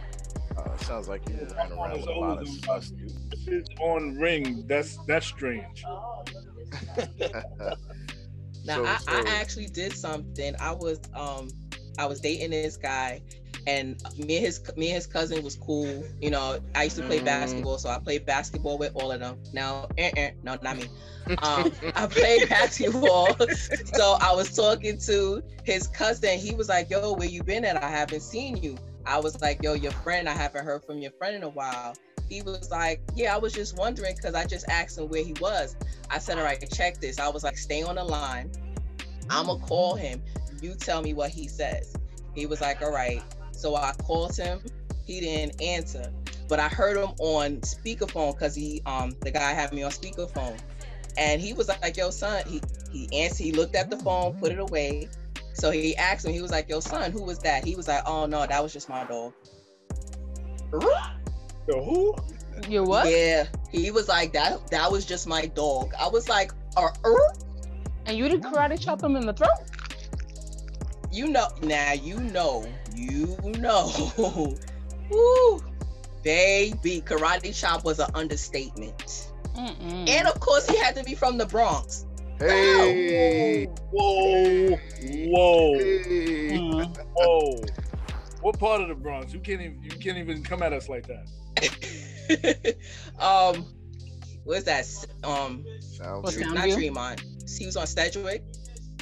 [0.81, 3.15] Sounds like you run around with a lot of sus dudes.
[3.31, 5.83] If it's on ring, that's that's strange.
[8.65, 10.55] Now So- I, so- I actually did something.
[10.59, 11.49] I was um
[11.97, 13.21] I was dating this guy
[13.67, 16.03] and me and his me and his cousin was cool.
[16.21, 17.25] You know, I used to play Mhm.
[17.25, 19.37] basketball, so I played basketball with all of them.
[19.53, 20.85] Now, eh, eh, no, not me.
[21.43, 23.27] Um, I played basketball,
[23.93, 26.39] so I was talking to his cousin.
[26.39, 27.83] He was like, "Yo, where you been at?
[27.83, 28.77] I haven't seen you."
[29.09, 30.29] I was like, "Yo, your friend.
[30.29, 31.95] I haven't heard from your friend in a while."
[32.29, 35.33] He was like, "Yeah, I was just wondering because I just asked him where he
[35.41, 35.75] was."
[36.11, 38.51] I said, "All right, check this." I was like, "Stay on the line.
[39.29, 40.21] I'ma call him.
[40.61, 41.93] You tell me what he says."
[42.35, 44.61] He was like, "All right." So I called him.
[45.05, 46.13] He didn't answer,
[46.47, 50.59] but I heard him on speakerphone because he um the guy had me on speakerphone,
[51.17, 53.43] and he was like, "Yo, son." He he answered.
[53.43, 55.09] He looked at the phone, put it away.
[55.59, 56.33] So he asked him.
[56.33, 58.71] He was like, "Yo, son, who was that?" He was like, "Oh no, that was
[58.71, 59.33] just my dog."
[60.71, 62.15] Yo, who?
[62.67, 63.09] You what?
[63.09, 64.69] Yeah, he was like that.
[64.71, 65.93] That was just my dog.
[65.99, 67.15] I was like, uh, uh,
[68.05, 69.49] And you did karate chop him in the throat?
[71.11, 73.91] you know, now you know, you know.
[75.09, 75.63] Woo,
[76.23, 79.31] baby, karate chop was an understatement.
[79.55, 80.09] Mm-mm.
[80.09, 82.05] And of course, he had to be from the Bronx.
[82.39, 83.65] Hey.
[83.91, 86.57] Whoa, whoa, Hey.
[86.57, 87.61] Whoa.
[88.41, 89.33] What part of the Bronx?
[89.33, 92.75] You can't even you can't even come at us like that.
[93.19, 93.65] um,
[94.45, 94.85] what's that?
[95.23, 96.37] Um, Sounds What's.
[96.37, 96.53] Soundview?
[96.53, 97.23] not Tremont.
[97.57, 98.43] He was on Sedgwick.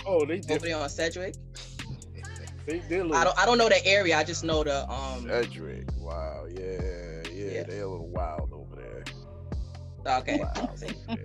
[0.06, 0.62] Oh, they Over did.
[0.62, 1.36] there on Sedgwick.
[2.66, 3.12] They did.
[3.12, 3.38] I don't.
[3.38, 4.18] I don't know the area.
[4.18, 5.28] I just know the um.
[5.28, 5.88] Cedric.
[6.00, 6.46] Wow.
[6.50, 7.52] Yeah, yeah.
[7.52, 7.64] Yeah.
[7.64, 10.18] They a little wild over there.
[10.20, 10.40] Okay.
[10.40, 10.74] Wow.
[10.82, 11.16] Yeah.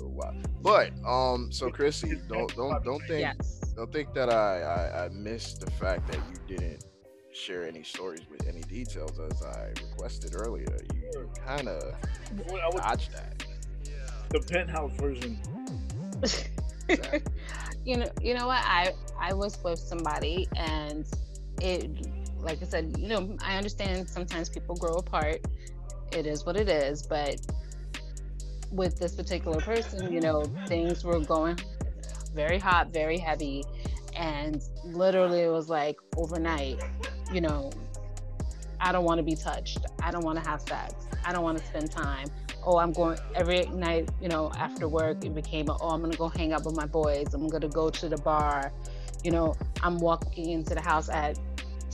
[0.00, 0.32] Wow.
[0.64, 3.60] But um, so Chrissy, don't don't don't think Yes.
[3.76, 6.16] don't think that I, I I missed the fact that
[6.48, 6.84] you didn't
[7.32, 10.74] share any stories with any details as I requested earlier.
[10.94, 13.44] You, you kind of I would- dodged that.
[14.30, 15.38] the penthouse version.
[17.84, 18.62] you know, you know what?
[18.64, 21.04] I I was with somebody, and
[21.60, 21.90] it,
[22.38, 25.40] like I said, you know, I understand sometimes people grow apart.
[26.12, 27.40] It is what it is, but
[28.70, 31.58] with this particular person, you know, things were going
[32.34, 33.64] very hot, very heavy,
[34.16, 36.82] and literally it was like overnight.
[37.32, 37.70] You know,
[38.80, 39.78] I don't want to be touched.
[40.02, 40.94] I don't want to have sex.
[41.24, 42.28] I don't want to spend time
[42.66, 46.16] oh, I'm going every night, you know, after work, it became, a, oh, I'm gonna
[46.16, 47.34] go hang out with my boys.
[47.34, 48.72] I'm gonna go to the bar.
[49.22, 51.38] You know, I'm walking into the house at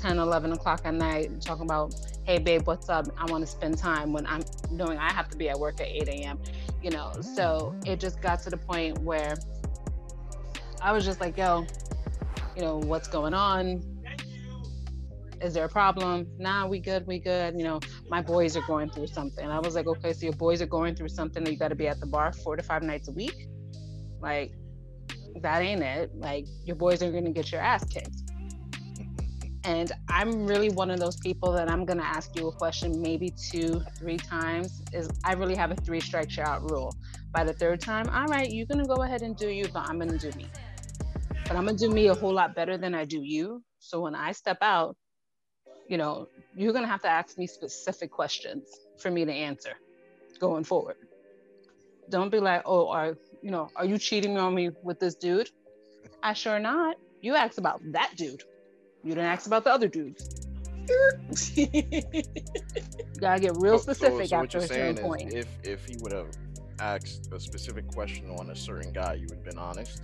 [0.00, 3.06] 10, 11 o'clock at night talking about, hey, babe, what's up?
[3.18, 6.08] I wanna spend time when I'm knowing I have to be at work at 8
[6.08, 6.38] a.m.,
[6.82, 7.12] you know.
[7.20, 9.34] So it just got to the point where
[10.82, 11.66] I was just like, yo,
[12.56, 13.82] you know, what's going on?
[15.42, 16.26] Is there a problem?
[16.38, 17.54] Nah, we good, we good.
[17.56, 19.46] You know, my boys are going through something.
[19.46, 21.88] I was like, okay, so your boys are going through something you got to be
[21.88, 23.48] at the bar four to five nights a week.
[24.20, 24.52] Like,
[25.40, 26.14] that ain't it.
[26.14, 28.29] Like, your boys are going to get your ass kicked.
[29.64, 33.30] And I'm really one of those people that I'm to ask you a question maybe
[33.30, 34.82] two, three times.
[34.92, 36.94] Is I really have a three strike out rule.
[37.32, 40.00] By the third time, all right, you're to go ahead and do you, but I'm
[40.00, 40.46] to do me.
[41.46, 43.62] But I'm to do me a whole lot better than I do you.
[43.78, 44.96] So when I step out,
[45.88, 48.68] you know, you're gonna have to ask me specific questions
[48.98, 49.72] for me to answer
[50.38, 50.96] going forward.
[52.08, 55.50] Don't be like, oh, are you know, are you cheating on me with this dude?
[56.22, 56.96] I sure not.
[57.20, 58.42] You asked about that dude.
[59.02, 60.46] You didn't ask about the other dudes.
[61.56, 65.00] You gotta get real So- so- specific so what after you're a certain saying is
[65.00, 65.32] point.
[65.32, 66.28] If if he would have
[66.80, 70.02] asked a specific question on a certain guy, you would have been honest.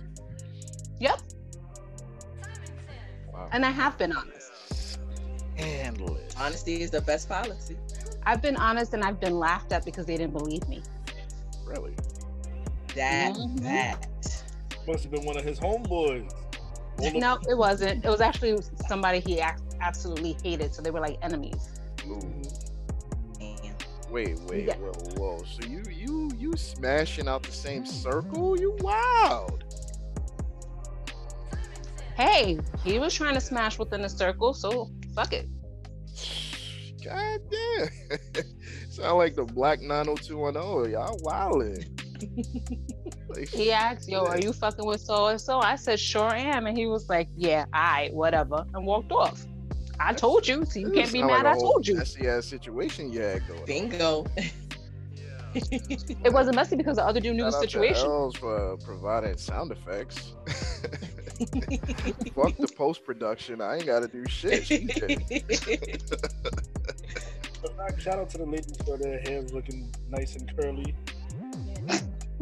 [0.99, 1.19] Yep.
[3.33, 3.49] Wow.
[3.51, 4.99] And I have been honest.
[5.57, 6.35] Scandalous.
[6.37, 7.75] Honesty is the best policy.
[8.23, 10.81] I've been honest and I've been laughed at because they didn't believe me.
[11.65, 11.95] Really?
[12.95, 13.59] That Mhm.
[13.61, 14.07] that.
[14.87, 16.31] Must have been one of his homeboys.
[16.99, 18.03] All the- No, it wasn't.
[18.05, 18.57] It was actually
[18.87, 19.41] somebody he
[19.81, 20.73] absolutely hated.
[20.73, 21.69] So they were like enemies.
[22.07, 22.19] Ooh.
[24.09, 24.75] Wait, wait, Yeah.
[24.77, 25.43] whoa, whoa.
[25.43, 28.57] So you you you smashing out the same circle?
[28.59, 29.63] You wild.
[32.15, 35.47] Hey, he was trying to smash within the circle, so fuck it.
[37.03, 37.89] God damn.
[38.89, 40.91] Sound like the black 90210.
[40.93, 41.85] Y'all wildin'.
[43.37, 46.67] Like, He asked, "Yo, are you fucking with so and so?" I said, "Sure am,"
[46.67, 49.45] and he was like, "Yeah, I, whatever," and walked off.
[49.99, 51.29] I told you, so you can't be mad.
[51.31, 51.95] like a I whole told you.
[51.95, 53.65] Messy ass situation you had going.
[53.65, 54.25] Bingo.
[56.23, 58.05] It wasn't messy because the other dude knew the Shout out to situation.
[58.05, 60.33] Els for providing sound effects.
[62.35, 63.61] Fuck the post production.
[63.61, 64.65] I ain't got to do shit.
[67.97, 70.93] Shout out to the ladies for their hair looking nice and curly.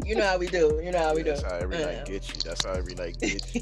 [0.04, 0.82] You know how we do.
[0.84, 1.30] You know how we do.
[1.32, 1.86] That's how every Yeah.
[1.86, 2.36] night gets you.
[2.44, 3.62] That's how every night gets you.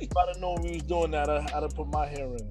[0.00, 2.48] If I'd have known we was doing that, I- I'd have put my hair in.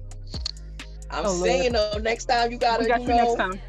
[1.10, 1.44] I'm Oh, Lord.
[1.46, 3.60] saying though, next time you gotta, We got you you next know, time.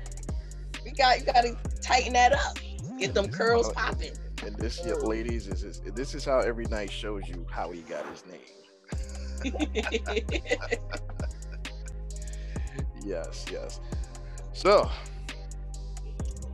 [0.85, 2.57] you got you gotta tighten that up.
[2.99, 4.11] Get them curls Uh, popping.
[4.45, 7.81] And this, yeah, ladies, is, is this is how every night shows you how he
[7.81, 8.41] got his name.
[13.03, 13.79] Yes, yes.
[14.53, 14.89] So,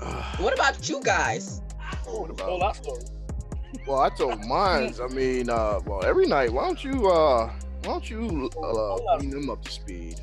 [0.01, 1.61] uh, what about you guys?
[2.07, 2.47] What about?
[2.47, 3.03] Whole lot story.
[3.85, 4.99] Well, I told mines.
[4.99, 6.51] I mean, uh, well, every night.
[6.51, 7.47] Why don't you, uh,
[7.83, 10.19] why don't you uh, bring them up to speed?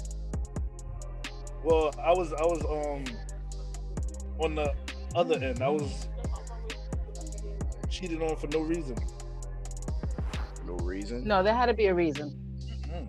[1.62, 3.04] Well, I was I was um
[4.38, 4.74] on the
[5.14, 5.62] other end.
[5.62, 6.08] I was
[7.88, 8.96] cheated on for no reason.
[10.66, 11.24] No reason.
[11.24, 12.38] No, there had to be a reason.
[12.86, 13.08] Mm.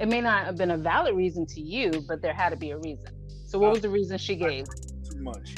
[0.00, 2.70] It may not have been a valid reason to you, but there had to be
[2.70, 3.14] a reason.
[3.46, 4.66] So, what was the reason she gave?
[5.08, 5.54] Too much.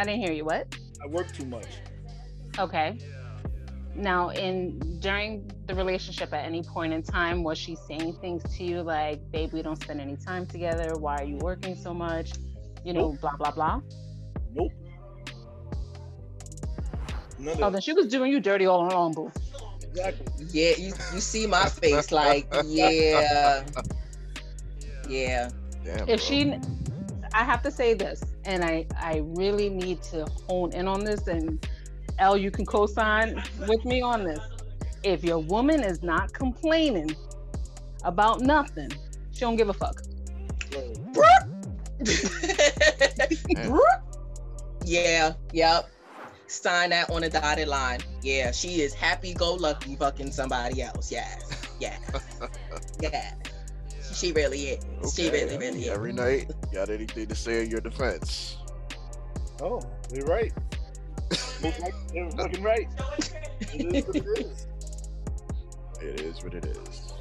[0.00, 0.46] I didn't hear you.
[0.46, 0.74] What?
[1.04, 1.66] I work too much.
[2.58, 2.98] Okay.
[3.94, 8.64] Now, in during the relationship, at any point in time, was she saying things to
[8.64, 10.94] you like, "Babe, we don't spend any time together.
[10.96, 12.32] Why are you working so much?"
[12.82, 13.20] You know, Nope.
[13.20, 13.80] blah blah blah.
[14.54, 14.72] Nope.
[17.38, 19.30] None of Oh, then she was doing you dirty all along, boo.
[19.82, 20.26] exactly.
[20.50, 23.64] Yeah, you you see my face like, yeah,
[25.08, 25.50] yeah.
[25.84, 26.26] Damn, If bro.
[26.26, 26.54] she,
[27.32, 31.26] I have to say this, and I I really need to hone in on this,
[31.26, 31.64] and
[32.18, 34.40] L, you can co-sign with me on this.
[35.02, 37.14] If your woman is not complaining
[38.04, 38.90] about nothing,
[39.32, 40.02] she don't give a fuck.
[44.84, 45.90] Yeah, yep.
[46.46, 48.00] Sign that on a dotted line.
[48.22, 51.12] Yeah, she is happy go lucky fucking somebody else.
[51.12, 51.68] Yes.
[51.78, 51.98] Yeah.
[53.02, 53.34] yeah.
[54.12, 55.14] She really is.
[55.14, 55.88] She Okay, really, really is.
[55.88, 58.56] Every night, got anything to say in your defense?
[59.62, 59.80] Oh,
[60.12, 60.52] you're right.
[61.62, 62.88] Look like They're fucking right.
[63.72, 64.66] It is what it is.
[66.00, 67.12] It is what it is.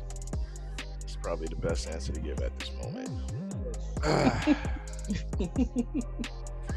[1.03, 3.09] It's probably the best answer to give at this moment.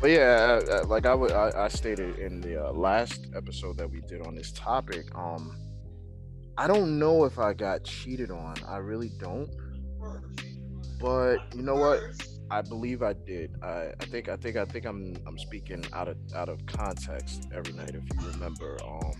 [0.00, 3.76] but yeah, uh, uh, like I would, I, I stated in the uh, last episode
[3.78, 5.56] that we did on this topic, um,
[6.58, 8.56] I don't know if I got cheated on.
[8.66, 9.48] I really don't.
[11.00, 12.00] But you know what?
[12.50, 13.56] I believe I did.
[13.62, 17.48] I, I think I think I think I'm I'm speaking out of out of context
[17.52, 17.94] every night.
[17.94, 19.12] If you remember, um,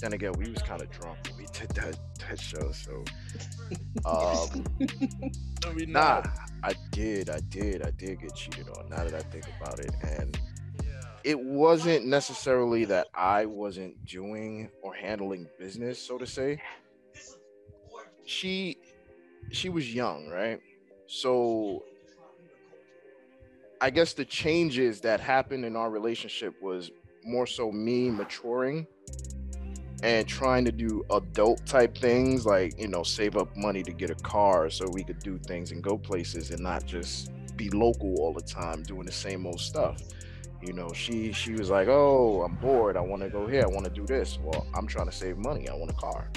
[0.00, 2.72] then again, we was kind of drunk when we did that that show.
[2.72, 3.04] So,
[4.04, 4.64] um,
[5.86, 6.22] Nah,
[6.62, 8.88] I did, I did, I did get cheated on.
[8.88, 10.38] Now that I think about it, and
[11.24, 16.60] it wasn't necessarily that I wasn't doing or handling business, so to say.
[18.24, 18.76] She,
[19.50, 20.60] she was young, right?
[21.06, 21.84] So,
[23.80, 26.90] I guess the changes that happened in our relationship was
[27.24, 28.86] more so me maturing
[30.02, 34.10] and trying to do adult type things like you know save up money to get
[34.10, 38.14] a car so we could do things and go places and not just be local
[38.20, 40.00] all the time doing the same old stuff.
[40.62, 42.96] You know she she was like oh i'm bored.
[42.96, 43.62] I want to go here.
[43.62, 44.38] I want to do this.
[44.42, 45.68] Well i'm trying to save money.
[45.68, 46.30] I want a car.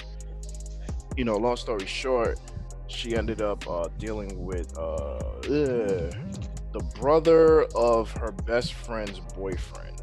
[1.15, 2.39] You know long story short
[2.91, 6.13] she ended up uh, dealing with uh, ugh,
[6.73, 10.01] the brother of her best friend's boyfriend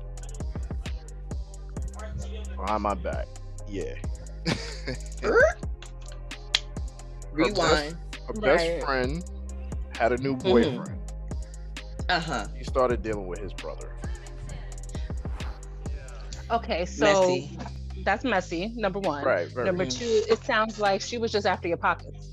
[2.56, 3.26] behind my back
[3.68, 3.94] yeah
[7.32, 7.96] Rewind.
[8.26, 8.82] her best Right.
[8.84, 9.24] friend
[9.96, 10.42] had a new Mhm.
[10.42, 10.98] boyfriend.
[12.08, 12.46] Uh huh.
[12.56, 13.92] He started dealing with his brother.
[16.50, 17.58] Okay, so Messy.
[18.04, 18.72] that's messy.
[18.74, 19.22] Number one.
[19.24, 19.48] Right.
[19.48, 19.66] Very.
[19.66, 19.98] Number Mhm.
[19.98, 22.28] two, it sounds like she was just after your pockets.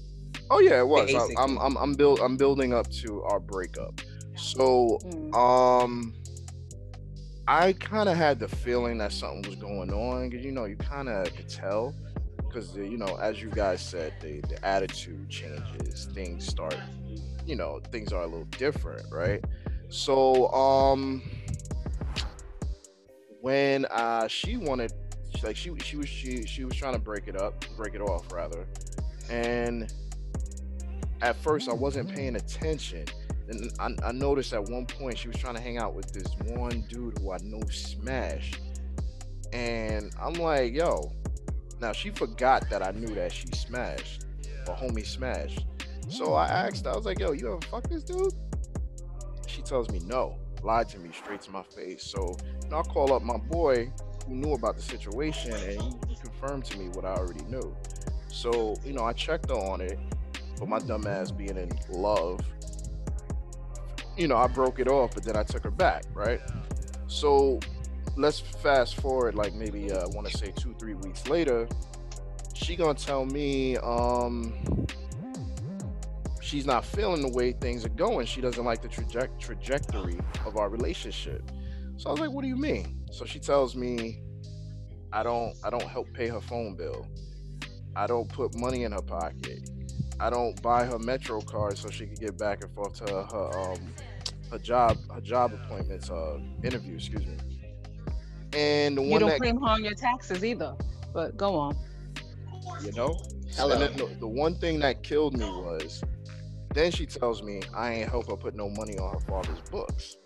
[0.49, 1.11] Oh yeah, it was.
[1.11, 1.35] Basically.
[1.37, 4.01] I'm I'm I'm build I'm building up to our breakup.
[4.35, 5.33] So Mm.
[5.35, 6.13] um,
[7.47, 10.75] I kind of had the feeling that something was going on because you know you
[10.75, 11.93] kind of could tell
[12.37, 16.77] because you know as you guys said the the attitude changes, things start,
[17.45, 19.43] you know, things are a little different, right?
[19.89, 21.21] So um,
[23.41, 24.91] when uh she wanted
[25.43, 28.31] like she she was she she was trying to break it up, break it off
[28.31, 28.65] rather,
[29.29, 29.93] and
[31.25, 33.05] at first I wasn't paying attention.
[33.47, 36.27] And I, I noticed at one point she was trying to hang out with this
[36.55, 38.59] one dude who I know smashed.
[39.51, 41.11] And I'm like, yo,
[41.79, 44.25] now she forgot that I knew that she smashed,
[44.67, 45.65] or homie smashed.
[46.09, 48.33] So I asked, I was like, yo, you ever fuck this dude?
[49.47, 52.03] She tells me no, lied to me straight to my face.
[52.03, 53.91] So you know, I call up my boy
[54.27, 57.75] who knew about the situation and he confirmed to me what I already knew.
[58.27, 59.97] So, you know, I checked on it,
[60.59, 62.41] but my dumb ass being in love,
[64.17, 66.41] you know, I broke it off, but then I took her back, right?
[67.07, 67.59] So
[68.17, 71.67] let's fast forward like maybe uh, I want to say two, three weeks later,
[72.53, 74.87] she gonna tell me um
[76.41, 78.25] she's not feeling the way things are going.
[78.25, 81.51] She doesn't like the traje- trajectory of our relationship.
[81.97, 84.21] So I was like, "What do you mean?" So she tells me,
[85.11, 87.07] "I don't, I don't help pay her phone bill.
[87.95, 89.69] I don't put money in her pocket.
[90.19, 93.23] I don't buy her Metro card so she can get back and forth to her,
[93.23, 93.93] her um
[94.51, 96.95] her job, her job appointments, uh, interview.
[96.95, 97.37] Excuse me."
[98.53, 100.75] And the You one don't that claim her on your taxes either.
[101.13, 101.77] But go on.
[102.81, 103.17] you know,
[103.55, 103.73] Hello.
[103.73, 106.03] And then the, the one thing that killed me was
[106.73, 110.17] then she tells me I ain't help her put no money on her father's books.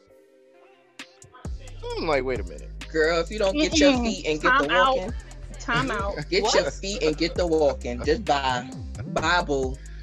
[1.97, 2.69] I'm like, wait a minute.
[2.91, 4.95] Girl, if you don't get your feet and get Time the out.
[4.97, 5.13] walking,
[5.59, 6.15] Time out.
[6.29, 6.53] get What?
[6.55, 8.03] your feet and get the walking.
[8.03, 8.69] Just bye.
[9.13, 9.43] Bye,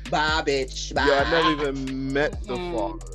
[0.07, 0.11] boo.
[0.11, 0.95] Bye, bitch.
[0.95, 1.07] Bye.
[1.07, 2.73] Yeah, I never even met the Mm.
[2.73, 3.13] father.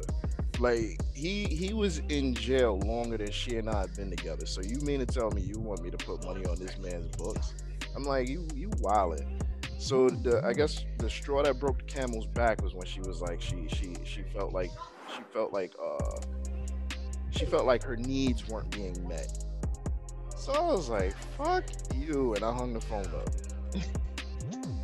[0.60, 4.46] Like he he was in jail longer than she and I have been together.
[4.46, 7.08] So you mean to tell me you want me to put money on this man's
[7.16, 7.54] books?
[7.96, 9.42] I'm like, you you wildin'.
[9.80, 13.22] So the I guess the straw that broke the camel's back was when she was
[13.22, 14.70] like she she she felt like
[15.16, 16.18] she felt like uh
[17.32, 19.44] she felt like her needs weren't being met.
[20.38, 21.64] So I was like, fuck
[21.96, 23.30] you, and I hung the phone up.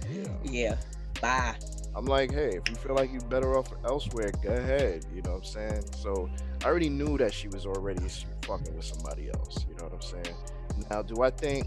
[0.09, 0.27] Yeah.
[0.43, 0.75] Yeah.
[1.21, 1.55] Bye.
[1.97, 5.03] I'm like, hey, if you feel like you're better off elsewhere, go ahead.
[5.15, 5.83] You know what I'm saying?
[5.97, 6.29] So
[6.63, 8.07] I already knew that she was already
[8.45, 9.65] fucking with somebody else.
[9.67, 10.37] You know what I'm saying?
[10.91, 11.65] Now, do I think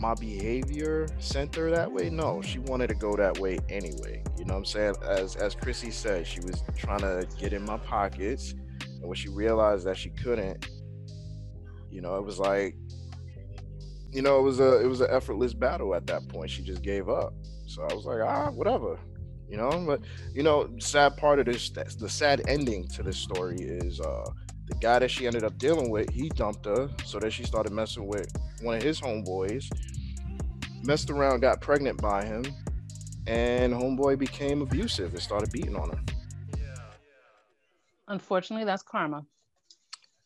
[0.00, 2.10] my behavior sent her that way?
[2.10, 4.24] No, she wanted to go that way anyway.
[4.36, 4.94] You know what I'm saying?
[5.06, 8.54] As as Chrissy said, she was trying to get in my pockets.
[8.82, 10.66] And when she realized that she couldn't,
[11.88, 12.74] you know, it was like,
[14.10, 16.50] you know, it was a it was an effortless battle at that point.
[16.50, 17.32] She just gave up.
[17.66, 18.98] So I was like, ah, whatever,
[19.52, 19.70] you know.
[19.86, 20.00] But
[20.34, 24.24] you know, sad part of this, the sad ending to this story is uh
[24.66, 27.72] the guy that she ended up dealing with, he dumped her, so that she started
[27.72, 28.32] messing with
[28.62, 29.70] one of his homeboys.
[30.84, 32.44] Messed around, got pregnant by him,
[33.26, 36.00] and homeboy became abusive and started beating on her.
[38.08, 39.24] Unfortunately, that's karma.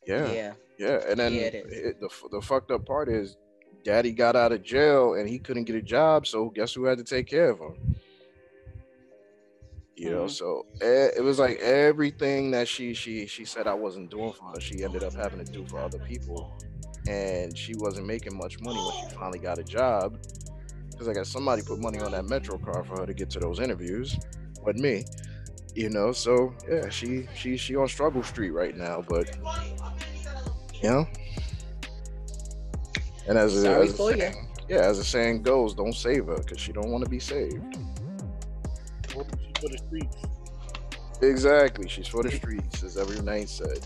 [0.07, 0.53] Yeah, Yeah.
[0.79, 1.73] yeah, and then Yeah, it is.
[1.73, 3.37] it- the the fucked up part is,
[3.85, 6.99] daddy got out of jail and he couldn't get a job, so guess who had
[6.99, 7.96] to take care of him?
[9.97, 10.31] You know, Mhm.
[10.31, 14.61] so it was like everything that she she she said I wasn't doing for her,
[14.61, 16.51] she ended up having to do for other people,
[17.07, 20.19] and she wasn't making much money when she finally got a job,
[20.91, 23.41] because I got somebody put money on that Metro card for her to get to
[23.41, 24.21] those interviews,
[24.63, 25.05] wasn't me.
[25.75, 29.29] You know, so yeah, she she she on struggle street right now, but
[30.83, 31.07] you know.
[33.27, 36.61] And as a, as a saying, yeah, as the saying goes, don't save her because
[36.61, 37.65] she don't want to be saved.
[39.61, 40.17] For the streets.
[41.23, 43.79] Exactly, she's for the streets, as every name said.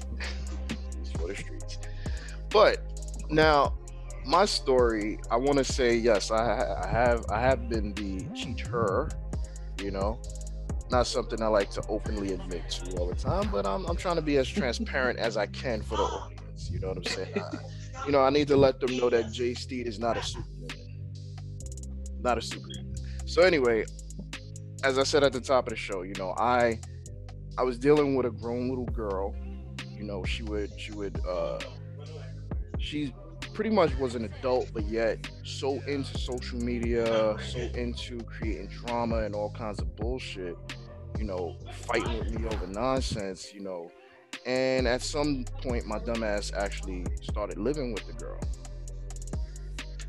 [1.05, 1.79] she's for the streets.
[2.51, 2.79] But
[3.31, 3.79] now,
[4.27, 9.09] my story, I want to say yes, I, I have I have been the cheater,
[9.81, 10.21] you know.
[10.91, 14.17] Not something I like to openly admit to all the time, but I'm, I'm trying
[14.17, 16.69] to be as transparent as I can for the audience.
[16.69, 17.33] You know what I'm saying?
[17.37, 20.23] I, you know, I need to let them know that Jay Steed is not a
[20.23, 20.69] superman,
[22.21, 22.93] Not a superman.
[23.25, 23.85] So anyway,
[24.83, 26.81] as I said at the top of the show, you know, I
[27.59, 29.35] I was dealing with a grown little girl.
[29.91, 31.59] You know, she would she would uh
[32.79, 33.13] she
[33.53, 39.19] pretty much was an adult, but yet so into social media, so into creating drama
[39.19, 40.57] and all kinds of bullshit,
[41.19, 43.91] you know, fighting with me over nonsense, you know.
[44.47, 48.41] And at some point my dumbass actually started living with the girl.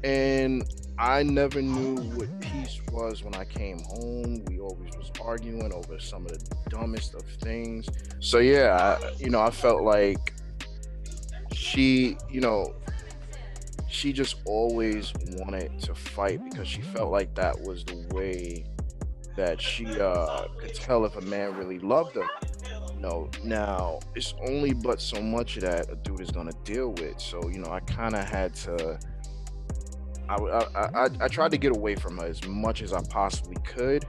[0.04, 0.64] And
[1.02, 4.46] I never knew what peace was when I came home.
[4.46, 7.88] We always was arguing over some of the dumbest of things.
[8.20, 10.32] So yeah, I, you know, I felt like
[11.54, 12.76] she, you know,
[13.90, 18.64] she just always wanted to fight because she felt like that was the way
[19.36, 22.28] that she uh, could tell if a man really loved her.
[23.00, 27.20] No, now it's only but so much that a dude is gonna deal with.
[27.20, 29.00] So you know, I kind of had to.
[30.32, 33.58] I, I, I, I tried to get away from her as much as I possibly
[33.66, 34.06] could,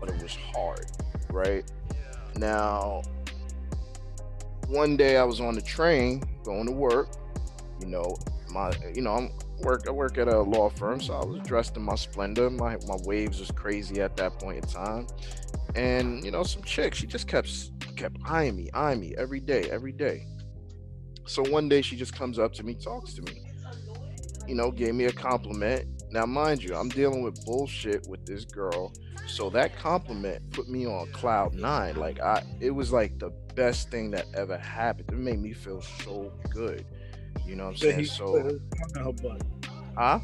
[0.00, 0.86] but it was hard,
[1.30, 1.70] right?
[2.36, 3.02] Now,
[4.66, 7.10] one day I was on the train going to work.
[7.80, 8.16] You know,
[8.50, 11.76] my you know I'm work I work at a law firm, so I was dressed
[11.76, 12.50] in my splendor.
[12.50, 15.06] My my waves was crazy at that point in time,
[15.76, 19.70] and you know some chick she just kept kept eyeing me, eyeing me every day,
[19.70, 20.26] every day.
[21.26, 23.40] So one day she just comes up to me, talks to me,
[24.50, 25.86] you know, gave me a compliment.
[26.10, 28.92] Now, mind you, I'm dealing with bullshit with this girl.
[29.28, 31.94] So that compliment put me on cloud nine.
[31.94, 35.08] Like I it was like the best thing that ever happened.
[35.12, 36.84] It made me feel so good.
[37.46, 37.98] You know what I'm Then saying?
[38.00, 39.42] he So put his tongue in her butt.
[39.96, 40.18] huh?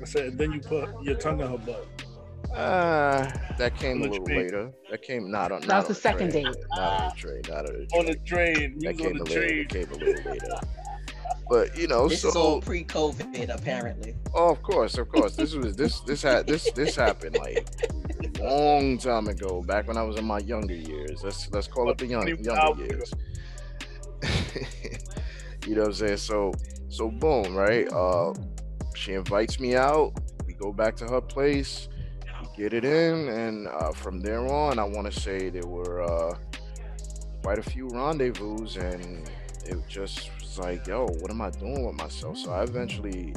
[0.00, 1.86] I said, then you put your tongue in her butt.
[2.52, 4.38] Uh that came On a little train.
[4.38, 4.72] later.
[4.90, 6.46] That came not on That was the second train.
[6.46, 6.56] date.
[6.74, 8.06] Not on the train, not on the On train.
[8.06, 8.78] the train.
[8.80, 9.66] That came on the little, train.
[9.68, 10.48] came a little later.
[11.48, 14.14] But you know, This so is all pre-COVID, apparently.
[14.34, 15.36] Oh, of course, of course.
[15.36, 17.68] This was this this had this this happened like
[18.40, 21.22] a long time ago, back when I was in my younger years.
[21.22, 23.12] Let's let's call it the young younger years.
[25.66, 26.16] you know what I'm saying?
[26.18, 26.52] So
[26.88, 27.90] so boom, right?
[27.92, 28.32] Uh
[28.94, 30.12] she invites me out.
[30.46, 31.88] We go back to her place.
[32.40, 36.02] We get it in, and uh, from there on, I want to say there were
[36.02, 36.36] uh,
[37.42, 39.28] quite a few rendezvous, and
[39.64, 42.38] it just like, yo, what am I doing with myself?
[42.38, 43.34] So I eventually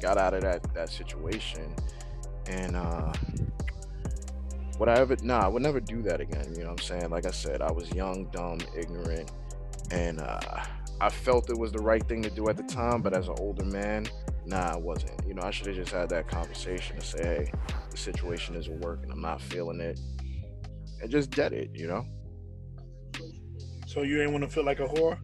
[0.00, 1.74] got out of that that situation,
[2.46, 3.12] and uh,
[4.78, 5.16] would I ever?
[5.22, 6.52] Nah, I would never do that again.
[6.54, 7.10] You know what I'm saying?
[7.10, 9.30] Like I said, I was young, dumb, ignorant,
[9.90, 10.64] and uh,
[11.00, 13.02] I felt it was the right thing to do at the time.
[13.02, 14.06] But as an older man,
[14.44, 15.20] nah, I wasn't.
[15.26, 17.52] You know, I should have just had that conversation to say, hey,
[17.90, 19.10] the situation isn't working.
[19.10, 20.00] I'm not feeling it,
[21.00, 21.70] and just dead it.
[21.74, 22.06] You know?
[23.86, 25.18] So you ain't want to feel like a whore?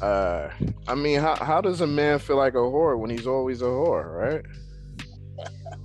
[0.00, 0.50] Uh,
[0.86, 3.66] I mean, how how does a man feel like a whore when he's always a
[3.66, 4.44] whore, right?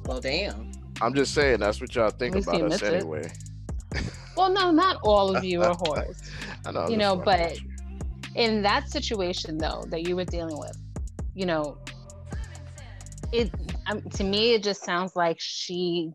[0.06, 0.72] Well, damn.
[1.02, 3.32] I'm just saying that's what y'all think about us anyway.
[4.38, 6.30] Well, no, not all of you are whores.
[6.66, 6.88] I know.
[6.88, 7.70] You know, but- you.
[8.36, 10.76] in that situation though that you were dealing with
[11.36, 11.78] you know
[13.32, 13.52] it
[13.88, 16.12] um, to me it just sounds like she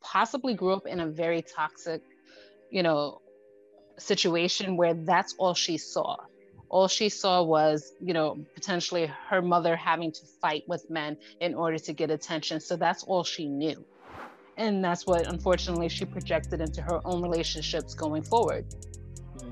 [0.00, 2.02] possibly grew up in a very toxic
[2.70, 3.20] you know
[3.98, 6.16] situation where that's all she saw.
[6.70, 11.54] All she saw was, you know, potentially her mother having to fight with men in
[11.54, 12.60] order to get attention.
[12.60, 13.84] So that's all she knew.
[14.56, 18.66] And that's what, unfortunately, she projected into her own relationships going forward.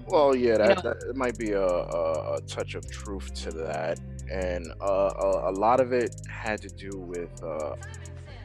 [0.09, 3.51] Well, yeah, that, know- that it might be a, a, a touch of truth to
[3.53, 3.99] that,
[4.31, 7.77] and uh, a, a lot of it had to do with uh,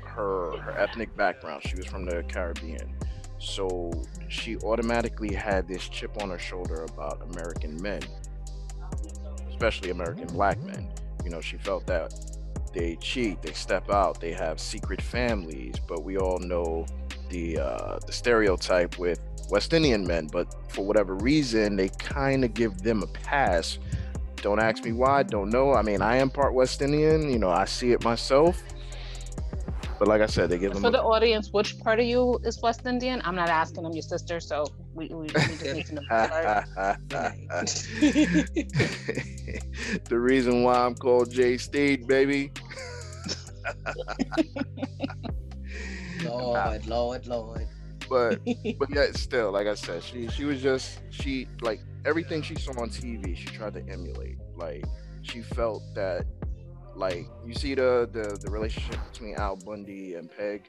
[0.03, 1.63] her her ethnic background.
[1.65, 2.95] She was from the Caribbean,
[3.39, 3.91] so
[4.27, 8.01] she automatically had this chip on her shoulder about American men,
[9.61, 10.89] especially American black men.
[11.23, 12.11] You know, she felt that
[12.73, 16.87] they cheat, they step out, they have secret families, but we all know
[17.29, 19.19] the uh, the stereotype with
[19.51, 23.77] West Indian men, but for whatever reason, they kind of give them a pass.
[24.37, 25.75] Don't ask me why, don't know.
[25.75, 28.59] I mean, I am part West Indian, you know, I see it myself.
[30.01, 32.39] But like I said, they give them For a the audience, which part of you
[32.43, 33.21] is West Indian?
[33.23, 33.85] I'm not asking.
[33.85, 36.01] I'm your sister, so we, we, we just need to know.
[40.09, 42.51] the reason why I'm called J State, baby.
[46.23, 47.67] Lord, Lord, Lord.
[48.09, 48.39] But
[48.79, 52.71] but yet still, like I said, she she was just she like everything she saw
[52.71, 54.39] on TV, she tried to emulate.
[54.55, 54.83] Like
[55.21, 56.25] she felt that
[57.01, 60.61] like you see the the, the relationship between Al Bundy and Peg,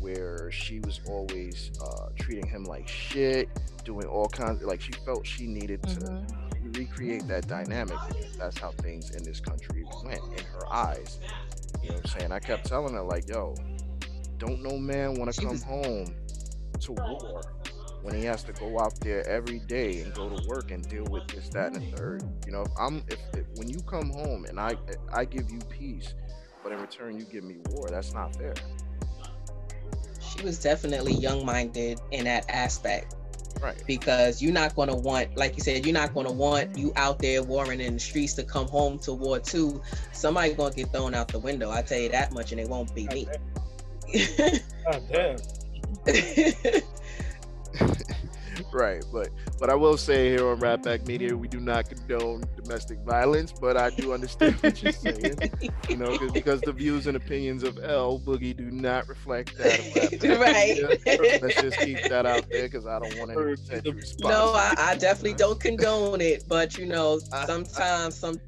[0.00, 3.48] where she was always uh, treating him like shit,
[3.84, 6.76] doing all kinds like she felt she needed to Mhm.
[6.78, 11.18] recreate that dynamic because that's how things in this country went in her eyes.
[11.82, 12.32] You know what I'm saying?
[12.32, 13.54] I kept telling her like, yo,
[14.38, 16.14] don't no man want to come was- home
[16.80, 17.42] to war
[18.04, 21.04] when he has to go out there every day and go to work and deal
[21.04, 22.22] with this, that, and the third.
[22.44, 24.76] You know, if I'm if, if when you come home and I
[25.10, 26.12] I give you peace,
[26.62, 28.52] but in return you give me war, that's not fair.
[30.20, 33.14] She was definitely young minded in that aspect
[33.62, 33.82] Right.
[33.86, 36.92] because you're not going to want, like you said, you're not going to want you
[36.96, 39.80] out there warring in the streets to come home to war too.
[40.12, 41.70] Somebody going to get thrown out the window.
[41.70, 43.26] I tell you that much, and it won't be me.
[44.84, 45.36] God damn.
[48.72, 52.44] right, but but I will say here on Rap Back Media, we do not condone
[52.62, 55.38] domestic violence, but I do understand what you're saying.
[55.88, 59.78] You know, 'cause- because the views and opinions of L Boogie do not reflect that
[59.78, 60.76] of Rap Right.
[61.06, 61.38] Media.
[61.42, 64.32] Let's just keep that out there because I don't want to Or potential the- response.
[64.34, 68.38] no, I, I definitely don't condone it, but you know, sometimes some.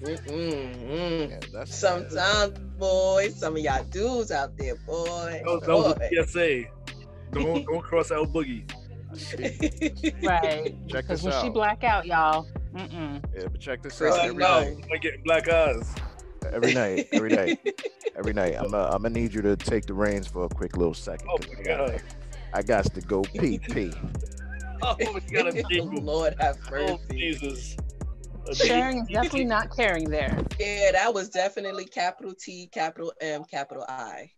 [0.00, 1.30] Mm.
[1.30, 5.42] Yeah, that's Sometimes, boy, some of y'all dudes out there, boy.
[5.44, 6.08] That was, that was boy.
[6.20, 6.64] a PSA.
[7.32, 8.70] Don't don't cross L Boogie.
[10.22, 10.74] Right.
[10.88, 12.46] Check Because this when she black out, y'all.
[12.74, 13.22] Mm-mm.
[13.34, 14.24] Yeah, but check this out.
[14.24, 14.60] you Every know.
[14.60, 15.94] night, I'm getting black eyes.
[16.52, 17.58] every night, every night,
[18.16, 18.54] every night.
[18.58, 21.28] I'm uh, I'm gonna need you to take the reins for a quick little second.
[21.30, 22.02] Oh 'cause my I got god.
[22.54, 23.92] I got to go pee pee.
[24.82, 26.00] Oh, you got a jingle.
[26.02, 26.98] Lord have Oh, mercy.
[27.18, 27.76] Jesus.
[28.48, 29.22] A Sharing is jingle.
[29.24, 30.38] definitely not caring there.
[30.58, 34.30] Yeah, that was definitely capital T, capital M, capital I.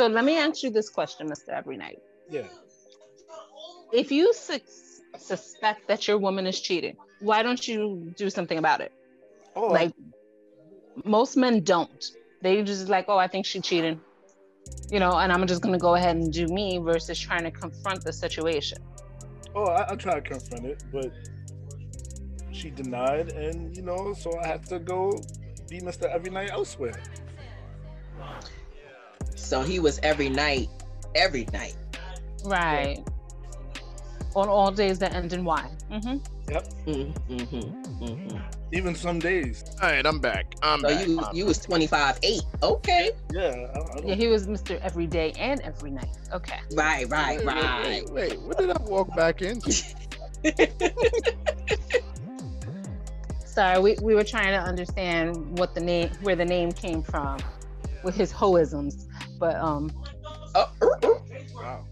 [0.00, 1.50] So let me ask you this question, Mr.
[1.50, 1.98] Every Night.
[2.30, 2.46] Yeah.
[3.92, 8.80] If you sus- suspect that your woman is cheating, why don't you do something about
[8.80, 8.92] it?
[9.54, 9.92] Oh, Like
[11.04, 12.02] most men don't.
[12.40, 14.00] They just like, oh, I think she cheating.
[14.90, 18.02] You know, and I'm just gonna go ahead and do me versus trying to confront
[18.02, 18.78] the situation.
[19.54, 21.12] oh, I, I tried to confront it, but
[22.52, 25.12] she denied, and you know, so I have to go
[25.68, 26.04] be Mr.
[26.04, 26.98] Every Night elsewhere.
[29.40, 30.68] So he was every night,
[31.14, 31.74] every night.
[32.44, 33.02] Right.
[34.36, 35.70] On all days that end in Y.
[35.90, 36.18] hmm
[36.48, 36.64] Yep.
[36.86, 38.42] Mm, mhm, mhm.
[38.72, 39.64] Even some days.
[39.82, 40.54] All right, I'm back.
[40.62, 41.06] I'm So back.
[41.08, 42.42] you I'm you was 25 8.
[42.62, 43.10] Okay.
[43.32, 43.66] Yeah.
[43.74, 44.78] I, I Yeah, he was Mr.
[44.80, 46.16] Every Day and Every Night.
[46.32, 46.60] Okay.
[46.74, 47.82] Right, right, Wait, wait, right.
[47.84, 49.72] Wait, wait, what did I walk back into?
[53.44, 57.38] Sorry, we, we were trying to understand what the name where the name came from
[58.02, 59.06] with his hoisms.
[59.38, 59.90] But um
[60.54, 61.22] Oh, er, er.
[61.54, 61.84] Wow.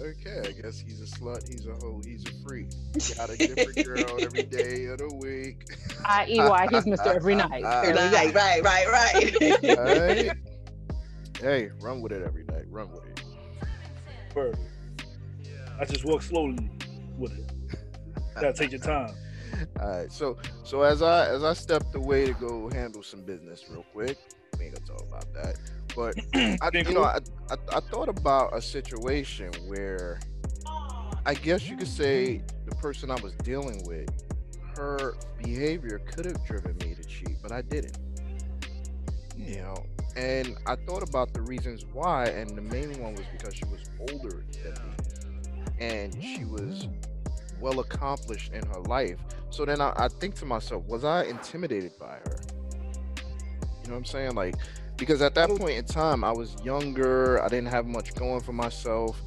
[0.00, 2.68] Okay, I guess he's a slut, he's a hoe, he's a freak.
[3.16, 5.64] Got a different girl every day of the week.
[6.04, 6.38] i.e.
[6.38, 7.06] why he's Mr.
[7.16, 7.64] Every Night.
[7.64, 9.78] Right, right, right, right.
[9.78, 10.36] Alright.
[11.40, 12.64] Hey, run with it every night.
[12.68, 13.24] Run with it.
[14.36, 14.58] Word.
[15.80, 16.70] I just walk slowly
[17.16, 17.52] with it.
[18.34, 19.14] Gotta take your time.
[19.80, 20.12] All right.
[20.12, 24.18] So so as I as I stepped away to go handle some business real quick,
[24.58, 25.58] we ain't gonna talk about that.
[25.96, 26.16] But
[26.62, 27.04] I, you know.
[27.04, 27.18] I,
[27.50, 30.20] I I thought about a situation where
[31.28, 34.08] I guess you could say the person I was dealing with,
[34.76, 37.98] her behavior could have driven me to cheat, but I didn't.
[39.36, 39.60] You hmm.
[39.60, 39.86] know,
[40.16, 43.80] and I thought about the reasons why, and the main one was because she was
[44.10, 47.60] older than me, and she was hmm.
[47.60, 49.18] well accomplished in her life.
[49.50, 52.36] So then I, I think to myself, was I intimidated by her?
[53.82, 54.34] You know what I'm saying?
[54.34, 54.54] Like,
[54.96, 58.52] because at that point in time, I was younger, I didn't have much going for
[58.52, 59.20] myself,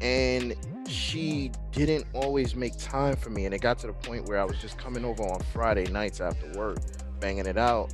[0.00, 0.54] and
[0.88, 3.44] she didn't always make time for me.
[3.44, 6.20] And it got to the point where I was just coming over on Friday nights
[6.20, 6.78] after work,
[7.20, 7.92] banging it out,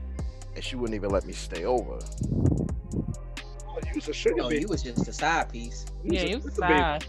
[0.54, 1.98] and she wouldn't even let me stay over.
[3.66, 4.62] Oh, you was a sugar Oh, baby.
[4.62, 5.86] you was just a side piece.
[6.04, 7.06] was Yeah, a you sugar sad.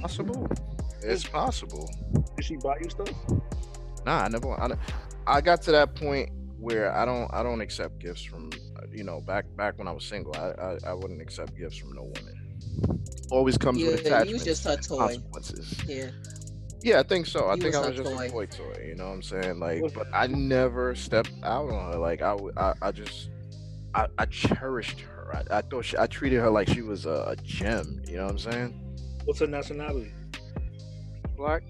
[0.00, 0.48] Possible.
[1.02, 1.90] It's possible.
[2.36, 3.10] Did she buy you stuff?
[4.04, 4.50] Nah, I never.
[4.60, 4.70] I,
[5.26, 7.32] I got to that point where I don't.
[7.32, 8.50] I don't accept gifts from.
[8.76, 11.76] uh, You know, back back when I was single, I I, I wouldn't accept gifts
[11.76, 12.38] from no woman.
[13.30, 14.96] Always comes Yeah, with you was attachments, just her and toy.
[14.98, 15.84] consequences.
[15.86, 16.10] Yeah.
[16.82, 17.46] Yeah, I think so.
[17.46, 18.24] I You think was I her was just toy.
[18.24, 18.84] a toy toy.
[18.88, 19.60] You know what I'm saying?
[19.60, 21.98] Like, but I never stepped out on her.
[21.98, 22.36] Like, I.
[22.56, 23.28] I, I just.
[23.94, 25.36] I, I cherished her.
[25.50, 28.02] I, I thought she, I treated her like she was a, a gem.
[28.08, 28.96] You know what I'm saying?
[29.26, 30.12] What's her nationality?
[31.36, 31.62] Black.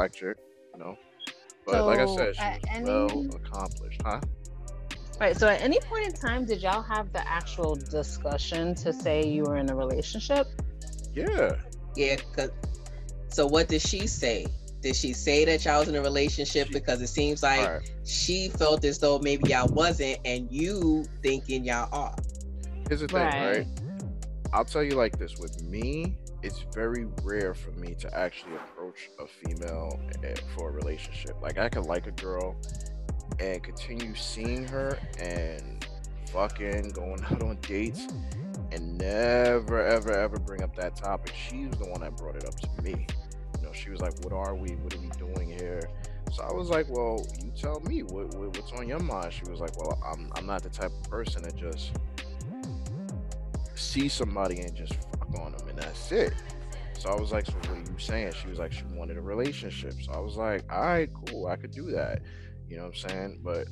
[0.00, 0.38] Black chick.
[0.72, 0.96] You know.
[1.66, 4.20] But like I said, she was any- well accomplished, huh?
[5.20, 5.36] Right.
[5.36, 9.42] So at any point in time, did y'all have the actual discussion to say you
[9.44, 10.46] were in a relationship?
[11.14, 11.56] Yeah.
[11.96, 12.16] Yeah.
[12.34, 12.50] Cause,
[13.28, 14.46] so what did she say?
[14.80, 16.68] Did she say that y'all was in a relationship?
[16.68, 17.92] She- Because it seems like All right.
[18.06, 22.16] she felt as though maybe y'all wasn't, and you thinking y'all are.
[22.88, 23.56] Here's the thing, Right.
[23.58, 23.66] right?
[24.54, 29.10] I'll tell you like this: with me, it's very rare for me to actually approach
[29.18, 31.36] a female eh, for a relationship.
[31.42, 32.56] Like I could like a girl
[33.38, 35.86] and continue seeing her and
[36.32, 38.06] fucking going out on dates
[38.72, 41.34] and never ever ever bring up that topic.
[41.34, 43.06] She's the one that brought it up to me.
[43.58, 44.70] You know, she was like, "What are we?
[44.76, 45.90] What are we doing here?"
[46.32, 49.42] So I was like, "Well, you tell me what, what what's on your mind." She
[49.50, 51.90] was like, "Well, I'm I'm not the type of person that just
[53.74, 54.94] see somebody and just
[55.36, 56.34] on them and that's it."
[56.98, 59.22] So I was like, "So what are you saying?" She was like, "She wanted a
[59.22, 62.22] relationship." So I was like, "All right, cool, I could do that."
[62.68, 63.40] You know what I'm saying?
[63.42, 63.66] But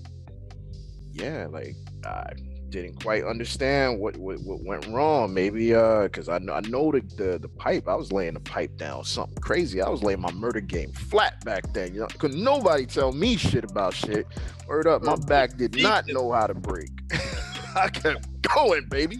[1.12, 2.32] yeah, like I
[2.70, 5.32] didn't quite understand what what, what went wrong.
[5.32, 7.88] Maybe uh, because I know I know the, the the pipe.
[7.88, 9.80] I was laying the pipe down something crazy.
[9.80, 11.94] I was laying my murder game flat back then.
[11.94, 14.26] You know, couldn't nobody tell me shit about shit.
[14.66, 16.90] Word up, my back did not know how to break.
[17.76, 19.18] I kept going, baby.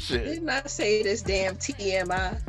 [0.00, 0.24] Shit.
[0.24, 2.40] Didn't I say this damn TMI?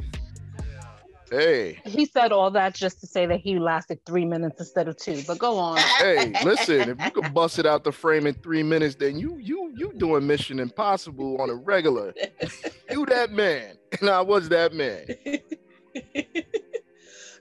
[1.29, 4.97] Hey, He said all that just to say that he lasted three minutes instead of
[4.97, 5.23] two.
[5.25, 5.77] But go on.
[5.99, 9.37] hey, listen, if you could bust it out the frame in three minutes, then you
[9.37, 12.13] you you doing Mission Impossible on a regular.
[12.89, 15.05] You that man, and I was that man.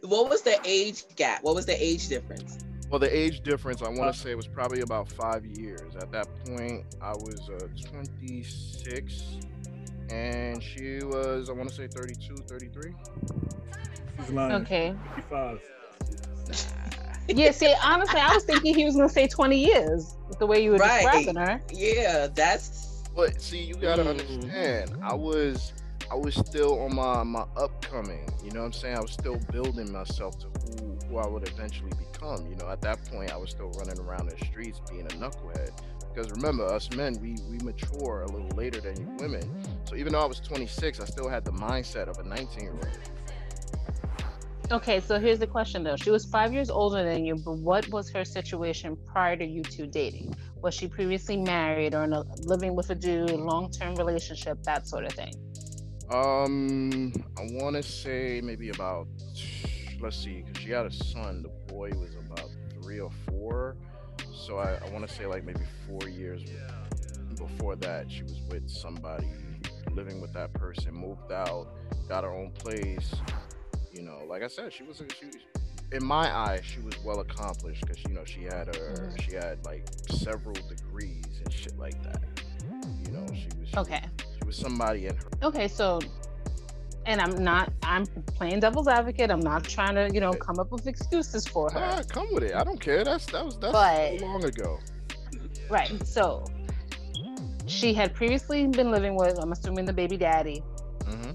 [0.02, 1.42] what was the age gap?
[1.42, 2.58] What was the age difference?
[2.90, 5.94] Well, the age difference, I want to say, was probably about five years.
[5.96, 9.22] At that point, I was uh, 26,
[10.10, 12.94] and she was, I want to say, 32, 33.
[14.16, 14.66] She's lying.
[14.66, 14.96] Okay.
[15.02, 15.60] 55.
[17.28, 20.72] Yeah, see, honestly, I was thinking he was gonna say 20 years, the way you
[20.72, 20.80] were Right.
[20.80, 21.62] describing her.
[21.70, 24.08] Yeah, that's But see, you gotta Mm.
[24.08, 25.74] understand, I was,
[26.10, 28.36] I was still on my my upcoming.
[28.42, 28.96] You know what I'm saying?
[28.96, 32.46] I was still building myself to who who I would eventually become.
[32.46, 35.70] You know, at that point, I was still running around the streets being a knucklehead.
[36.12, 39.42] Because remember, us men, we we mature a little later than you women.
[39.84, 42.72] So even though I was 26, I still had the mindset of a 19 year
[42.72, 42.98] old.
[44.72, 45.96] Okay, so here's the question though.
[45.96, 49.62] She was five years older than you, but what was her situation prior to you
[49.62, 50.34] two dating?
[50.62, 54.86] Was she previously married or in a, living with a dude, long term relationship, that
[54.86, 55.32] sort of thing?
[56.12, 59.08] Um, I want to say maybe about
[60.00, 61.42] let's see, because she had a son.
[61.42, 62.50] The boy was about
[62.80, 63.76] three or four,
[64.40, 66.42] so I, I want to say like maybe four years
[67.36, 69.28] before that, she was with somebody,
[69.92, 71.68] living with that person, moved out,
[72.08, 73.14] got her own place.
[73.92, 75.30] You know, like I said, she was a, she.
[75.92, 79.20] In my eyes, she was well accomplished because you know she had her Mhm.
[79.22, 82.22] she had like several degrees and shit like that.
[83.04, 84.02] You know, she was she was- Okay.
[84.38, 85.98] she was somebody in her Okay, so
[87.06, 89.30] and I'm not I'm playing devil's advocate.
[89.30, 92.02] I'm not trying to, you know, come up with excuses for her.
[92.08, 92.54] Come with it.
[92.54, 93.04] I don't care.
[93.04, 94.78] That's that was that's But- so long ago.
[95.68, 96.06] Right.
[96.06, 96.44] So
[97.66, 100.62] she had previously been living with, I'm assuming the baby daddy.
[101.06, 101.30] hmm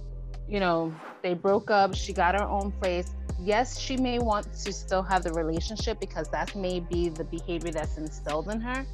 [0.48, 0.94] You know,
[1.24, 1.96] they broke up.
[1.96, 3.14] She got her own place.
[3.42, 7.98] yes, she may want to still have the relationship because that's maybe the behavior that's
[7.98, 8.86] instilled in her,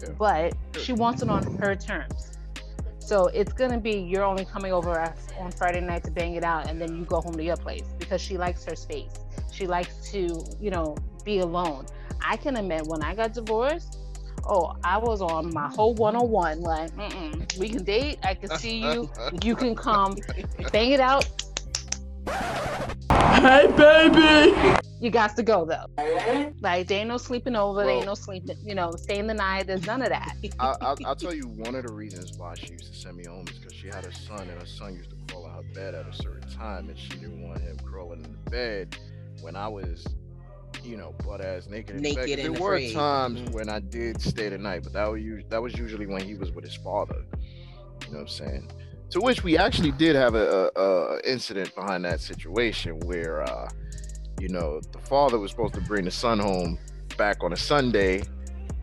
[0.00, 0.10] Yeah.
[0.18, 2.37] but she wants it on her terms.
[3.08, 6.44] So it's gonna be you're only coming over as- on Friday night to bang it
[6.44, 9.14] out, and then you go home to your place because she likes her space.
[9.50, 10.94] She likes to, you know,
[11.24, 11.86] be alone.
[12.22, 13.96] I can admit when I got divorced,
[14.44, 16.60] oh, I was on my whole one-on-one.
[16.60, 18.18] Like, mm-mm, we can date.
[18.24, 19.08] I can see you.
[19.42, 20.14] You can come,
[20.70, 21.24] bang it out.
[23.40, 24.87] Hey, baby!
[25.00, 25.86] You got to go though.
[26.60, 27.82] Like, there ain't no sleeping over.
[27.84, 28.56] there ain't no sleeping.
[28.64, 29.66] You know, staying the night.
[29.68, 30.34] There's none of that.
[30.58, 33.24] I, I'll, I'll tell you one of the reasons why she used to send me
[33.24, 35.74] home is because she had a son, and her son used to crawl out her
[35.74, 38.96] bed at a certain time, and she didn't want him crawling in the bed
[39.40, 40.04] when I was,
[40.82, 41.96] you know, butt ass naked.
[41.96, 42.16] in the bed.
[42.16, 42.92] 'Cause Naked and There were afraid.
[42.94, 43.52] times Mhm.
[43.52, 46.34] when I did stay the night, but that was usually, that was usually when he
[46.34, 47.24] was with his father.
[48.06, 48.70] You know what I'm saying?
[49.10, 53.68] To which we actually did have a, a, a incident behind that situation where, uh,
[54.40, 56.78] you know, the father was supposed to bring the son home
[57.16, 58.22] back on a Sunday,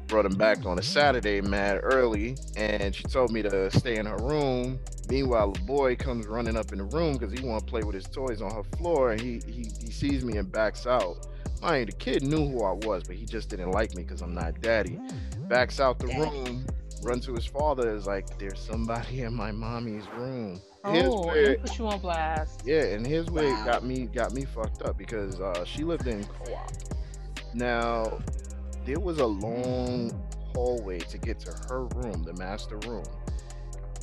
[0.08, 4.06] brought him back on a Saturday mad early, and she told me to stay in
[4.06, 4.80] her room.
[5.10, 7.96] Meanwhile, the boy comes running up in the room because he want to play with
[7.96, 11.28] his toys on her floor, and he he, he sees me and backs out.
[11.62, 14.34] Mind, the kid knew who I was, but he just didn't like me because I'm
[14.34, 15.00] not daddy.
[15.48, 16.66] Backs out the room,
[17.04, 20.60] runs to his father, is like, "There's somebody in my mommy's room."
[20.92, 22.62] Here's Oh, where- they put you on blast.
[22.66, 23.62] yeah, and his where Wow.
[23.62, 26.72] it got me got me fucked up because uh, she lived in co-op.
[27.54, 28.20] Now,
[28.86, 30.12] there was a long
[30.54, 33.04] hallway to get to her room, the master room.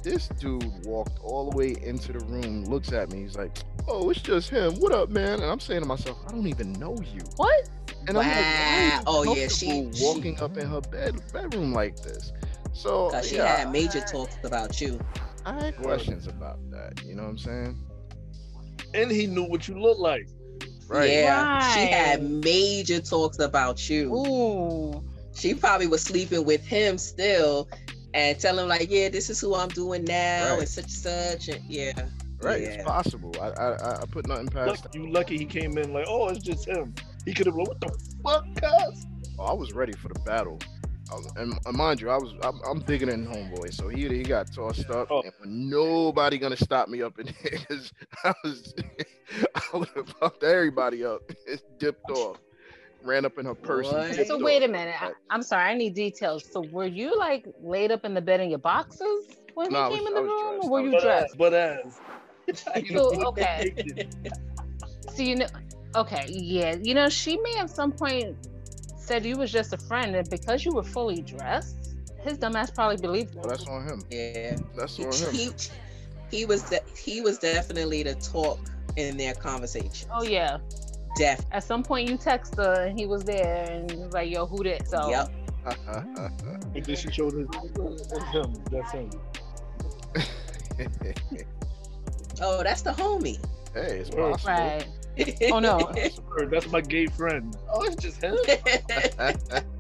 [0.03, 3.57] This dude walked all the way into the room, looks at me, he's like,
[3.87, 4.74] "Oh, it's just him.
[4.80, 7.68] What up, man?" And I'm saying to myself, "I don't even know you." What?
[8.09, 9.03] And I'm like, "Why are you Wow.
[9.07, 12.33] Oh, yeah, she- comfortable she- walking up in her bed bedroom like this."
[12.72, 14.99] So she yeah, had major talks about you.
[15.45, 17.03] I had questions about that.
[17.05, 17.78] You know what I'm saying?
[18.95, 20.28] And he knew what you looked like.
[20.88, 21.11] Right.
[21.11, 24.14] Yeah, she had major talks about you.
[24.14, 25.05] Ooh.
[25.34, 27.68] She probably was sleeping with him still,
[28.12, 30.59] and telling him like, "Yeah, this is who I'm doing now, Right.
[30.61, 31.93] and such and such." And yeah,
[32.43, 32.68] Right, Yeah.
[32.70, 33.32] it's possible.
[33.40, 34.82] I, I I- I put nothing past.
[34.84, 36.93] Look, you lucky he came in like, oh, it's just him.
[37.24, 37.88] He could have like, what the
[38.24, 39.07] fuck, cuz?
[39.38, 40.59] Oh, I was ready for the battle.
[41.36, 44.52] I and mind you, I was I'm, I'm bigger than homeboy, so he he got
[44.52, 45.22] tossed up, Oh.
[45.22, 47.92] and nobody gonna stop me up in here because
[48.24, 48.74] I was
[49.54, 51.20] I would have fucked everybody up.
[51.46, 52.38] It dipped off,
[53.02, 53.88] ran up in her purse.
[53.92, 54.26] and What?
[54.26, 54.42] So off.
[54.42, 54.94] wait a minute.
[55.00, 55.64] I, I'm sorry.
[55.70, 56.44] I need details.
[56.50, 59.88] So were you like laid up in the bed in your boxes when No, I
[59.90, 60.64] he came was- in the room, dressed.
[60.64, 61.30] or were you But dressed?
[61.32, 62.00] ass, but ass.
[62.84, 63.74] You know, So, okay.
[65.14, 65.46] So you know,
[65.96, 68.36] okay, yeah, you know, she may at some point
[69.12, 71.92] said you was just a friend, and because you were fully dressed,
[72.22, 74.02] his dumbass probably believed Well, that's on him.
[74.10, 74.56] yeah.
[74.74, 75.34] That's on him.
[75.34, 75.50] he,
[76.30, 78.58] he was de- he was definitely the talk
[78.96, 80.08] in their conversation.
[80.10, 80.56] Oh yeah.
[81.16, 81.44] Def.
[81.52, 84.46] At some point, you text her, and he was there, and he was like, "Yo,
[84.46, 85.30] who did?" So Yep.
[86.74, 87.48] And then she showed it.
[87.52, 88.54] It's him.
[88.70, 89.10] That's him.
[92.40, 93.38] Oh, that's the homie.
[93.74, 94.50] hey, it's possible.
[94.50, 94.86] right.
[95.50, 95.90] Oh no.
[96.36, 97.54] Or, That's my gay friend.
[97.70, 98.36] Oh, it's just him.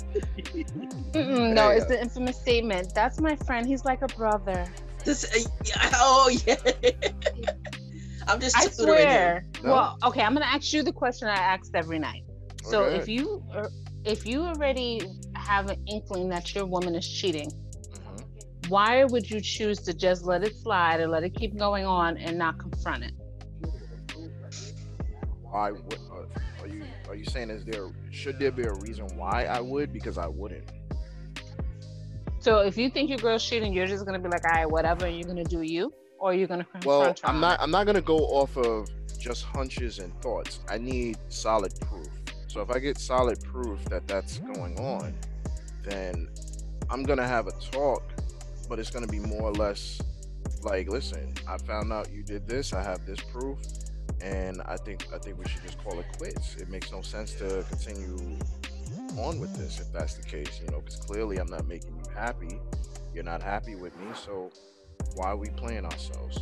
[1.14, 2.94] No, it's uh, the infamous statement.
[2.94, 3.66] That's my friend.
[3.66, 4.66] He's like a brother.
[5.04, 6.56] This, uh, yeah, oh yeah.
[8.28, 9.08] I'm just I tutoring him.
[9.08, 9.44] swear.
[9.62, 9.70] No?
[9.72, 12.24] Well, okay, I'm gonna ask you the question I asked every night.
[12.62, 12.96] So Okay.
[12.98, 13.68] if you are,
[14.04, 15.02] if you already
[15.34, 18.68] have an inkling that your woman is cheating, Mhm.
[18.68, 22.16] why would you choose to just let it slide and let it keep going on
[22.16, 23.12] and not confront it?
[25.52, 29.44] Would uh, are you are you saying is there should there be a reason why
[29.44, 30.64] I would because I wouldn't?
[32.40, 35.06] So if you think your girl's cheating, you're just gonna be like, all right, whatever,
[35.06, 37.14] and you're gonna do you, or you're gonna confront Well.
[37.24, 37.60] I'm not.
[37.60, 38.88] I'm not gonna go off of
[39.18, 40.60] just hunches and thoughts.
[40.68, 42.08] I need solid proof.
[42.48, 45.14] So if I get solid proof that that's going on,
[45.84, 46.28] then
[46.90, 48.02] I'm gonna have a talk,
[48.68, 50.00] but it's gonna be more or less
[50.62, 52.72] like, listen, I found out you did this.
[52.72, 53.58] I have this proof,
[54.22, 56.56] and I think I think we should just call it quits.
[56.56, 58.16] It makes no sense to continue
[59.18, 62.10] on with this if that's the case, you know, because clearly I'm not making you
[62.14, 62.60] happy.
[63.14, 64.50] You're not happy with me, so
[65.14, 66.38] why are we playing ourselves?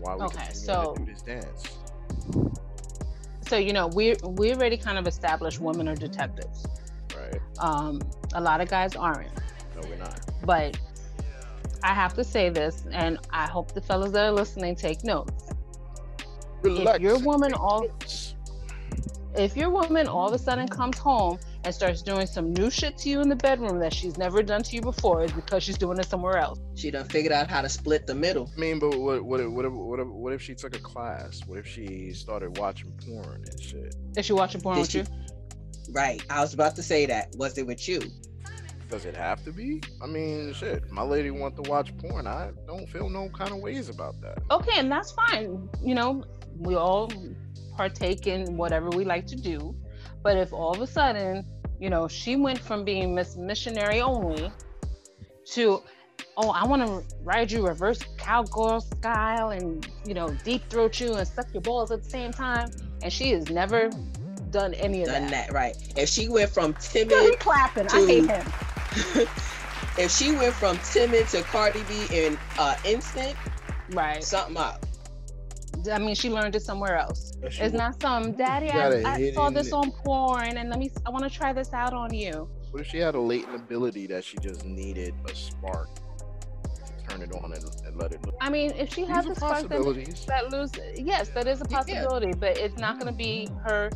[0.00, 1.64] Why are we Okay, so- to do this dance?
[3.48, 6.66] So you know, we we already kind of established women are detectives.
[7.14, 7.40] Right?
[7.58, 8.00] Um,
[8.34, 9.28] a lot of guys aren't,
[9.76, 10.18] No, we're not.
[10.46, 10.78] but
[11.84, 15.51] I have to say this, and I hope the fellas that are listening take notes.
[16.62, 17.00] Relax.
[17.00, 17.86] your woman all-
[19.34, 22.98] if your woman all of a sudden comes home and starts doing some new shit
[22.98, 25.78] to you in the bedroom that she's never done to you before, is because she's
[25.78, 26.58] doing it somewhere else.
[26.74, 28.50] She done figured out how to split the middle.
[28.56, 30.80] I mean, but what what if, what if, what if, what if she took a
[30.80, 31.40] class?
[31.46, 33.94] What if she started watching porn and shit?
[34.16, 35.04] Is she watching porn Did with she- you?
[35.92, 36.22] Right.
[36.30, 37.34] I was about to say that.
[37.36, 38.00] Was it with you?
[38.90, 39.80] Does it have to be?
[40.02, 40.90] I mean, shit.
[40.90, 42.26] My lady want to watch porn.
[42.26, 44.38] I don't feel no kind of ways about that.
[44.50, 45.68] Okay, and that's fine.
[45.82, 46.24] You know,
[46.58, 47.10] we all
[47.76, 49.74] partake in whatever we like to do.
[50.22, 51.44] But if all of a sudden,
[51.80, 54.50] you know, she went from being Miss Missionary only
[55.52, 55.82] to,
[56.36, 61.14] oh, I want to ride you reverse cowgirl style and, you know, deep throat you
[61.14, 62.70] and suck your balls at the same time.
[63.02, 63.90] And she has never
[64.50, 65.48] done any of Done that.
[65.48, 65.76] that right.
[65.96, 67.88] If she went from Still he timid, clapping.
[67.88, 68.52] I hate to- him.
[69.98, 73.34] if she went from timid to Cardi B in uh instant,
[73.90, 74.22] Right.
[74.22, 74.86] something up.
[75.90, 77.32] I mean, she learned it somewhere else.
[77.40, 78.70] That It's was- not some daddy.
[78.70, 80.90] I, a I, I saw this hidden- on porn, and let me.
[81.06, 82.48] I want to try this out on you.
[82.70, 87.20] What if she had a latent ability that she just needed a spark to turn
[87.22, 88.34] it on and, and let it look?
[88.40, 90.24] I mean, if she These has are a spark that, possibilities.
[90.26, 91.76] that lose, yes, that is a Yeah.
[91.78, 93.90] possibility, but it's not going to be her,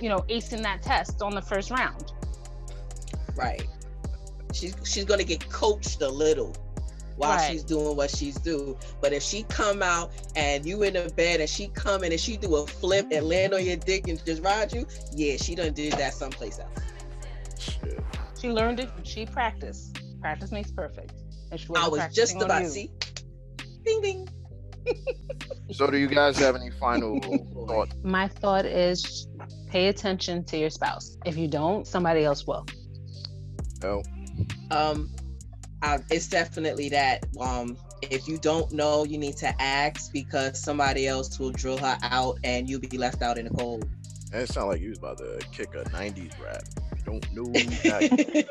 [0.00, 2.12] you know, acing that test on the first round.
[3.34, 3.66] Right.
[4.52, 6.54] She's she's gonna get coached a little
[7.16, 7.50] while Right.
[7.52, 8.76] she's doing what she's do.
[9.00, 12.20] But if she come out and you in the bed and she come in and
[12.20, 15.54] she do a flip and land on your dick and just ride you, yeah, she
[15.54, 16.70] done did that someplace else.
[18.40, 18.90] She learned it.
[19.04, 20.00] She practiced.
[20.20, 21.12] Practice makes perfect.
[21.50, 22.68] And she I wasn't just about you.
[22.68, 22.90] see.
[23.84, 24.28] Ding ding.
[25.72, 27.20] So, do you guys have any final
[27.66, 27.92] thoughts?
[28.02, 29.28] My thought is,
[29.68, 31.16] pay attention to your spouse.
[31.26, 32.66] If you don't, somebody else will.
[33.82, 34.02] No.
[34.70, 35.10] Um,
[35.82, 37.26] I, it's definitely that.
[37.40, 41.98] Um, if you don't know, you need to ask because somebody else will drill her
[42.02, 43.88] out and you'll be left out in the cold.
[44.32, 46.62] It sounded like you was about to kick a '90s rap.
[47.04, 47.52] Don't know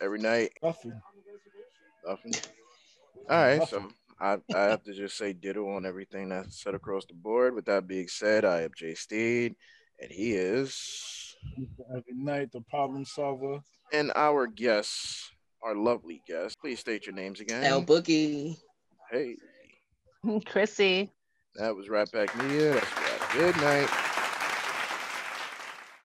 [0.00, 0.50] every night.
[0.62, 1.00] Nothing.
[2.06, 2.32] Nothing.
[3.28, 3.88] All right, so
[4.20, 7.54] I, I have to just say ditto on everything that's said across the board.
[7.54, 9.54] With that being said, I am Jay Steed,
[10.00, 11.36] and he is,
[11.90, 13.60] Every night, the problem solver.
[13.92, 15.30] And our guests,
[15.62, 16.56] our lovely guests.
[16.60, 17.64] Please state your names again.
[17.64, 18.56] L Boogie.
[19.10, 19.36] Hey,
[20.46, 21.10] Chrissy.
[21.54, 22.74] that was right back Media.
[22.74, 23.30] That's right.
[23.32, 23.88] Good night.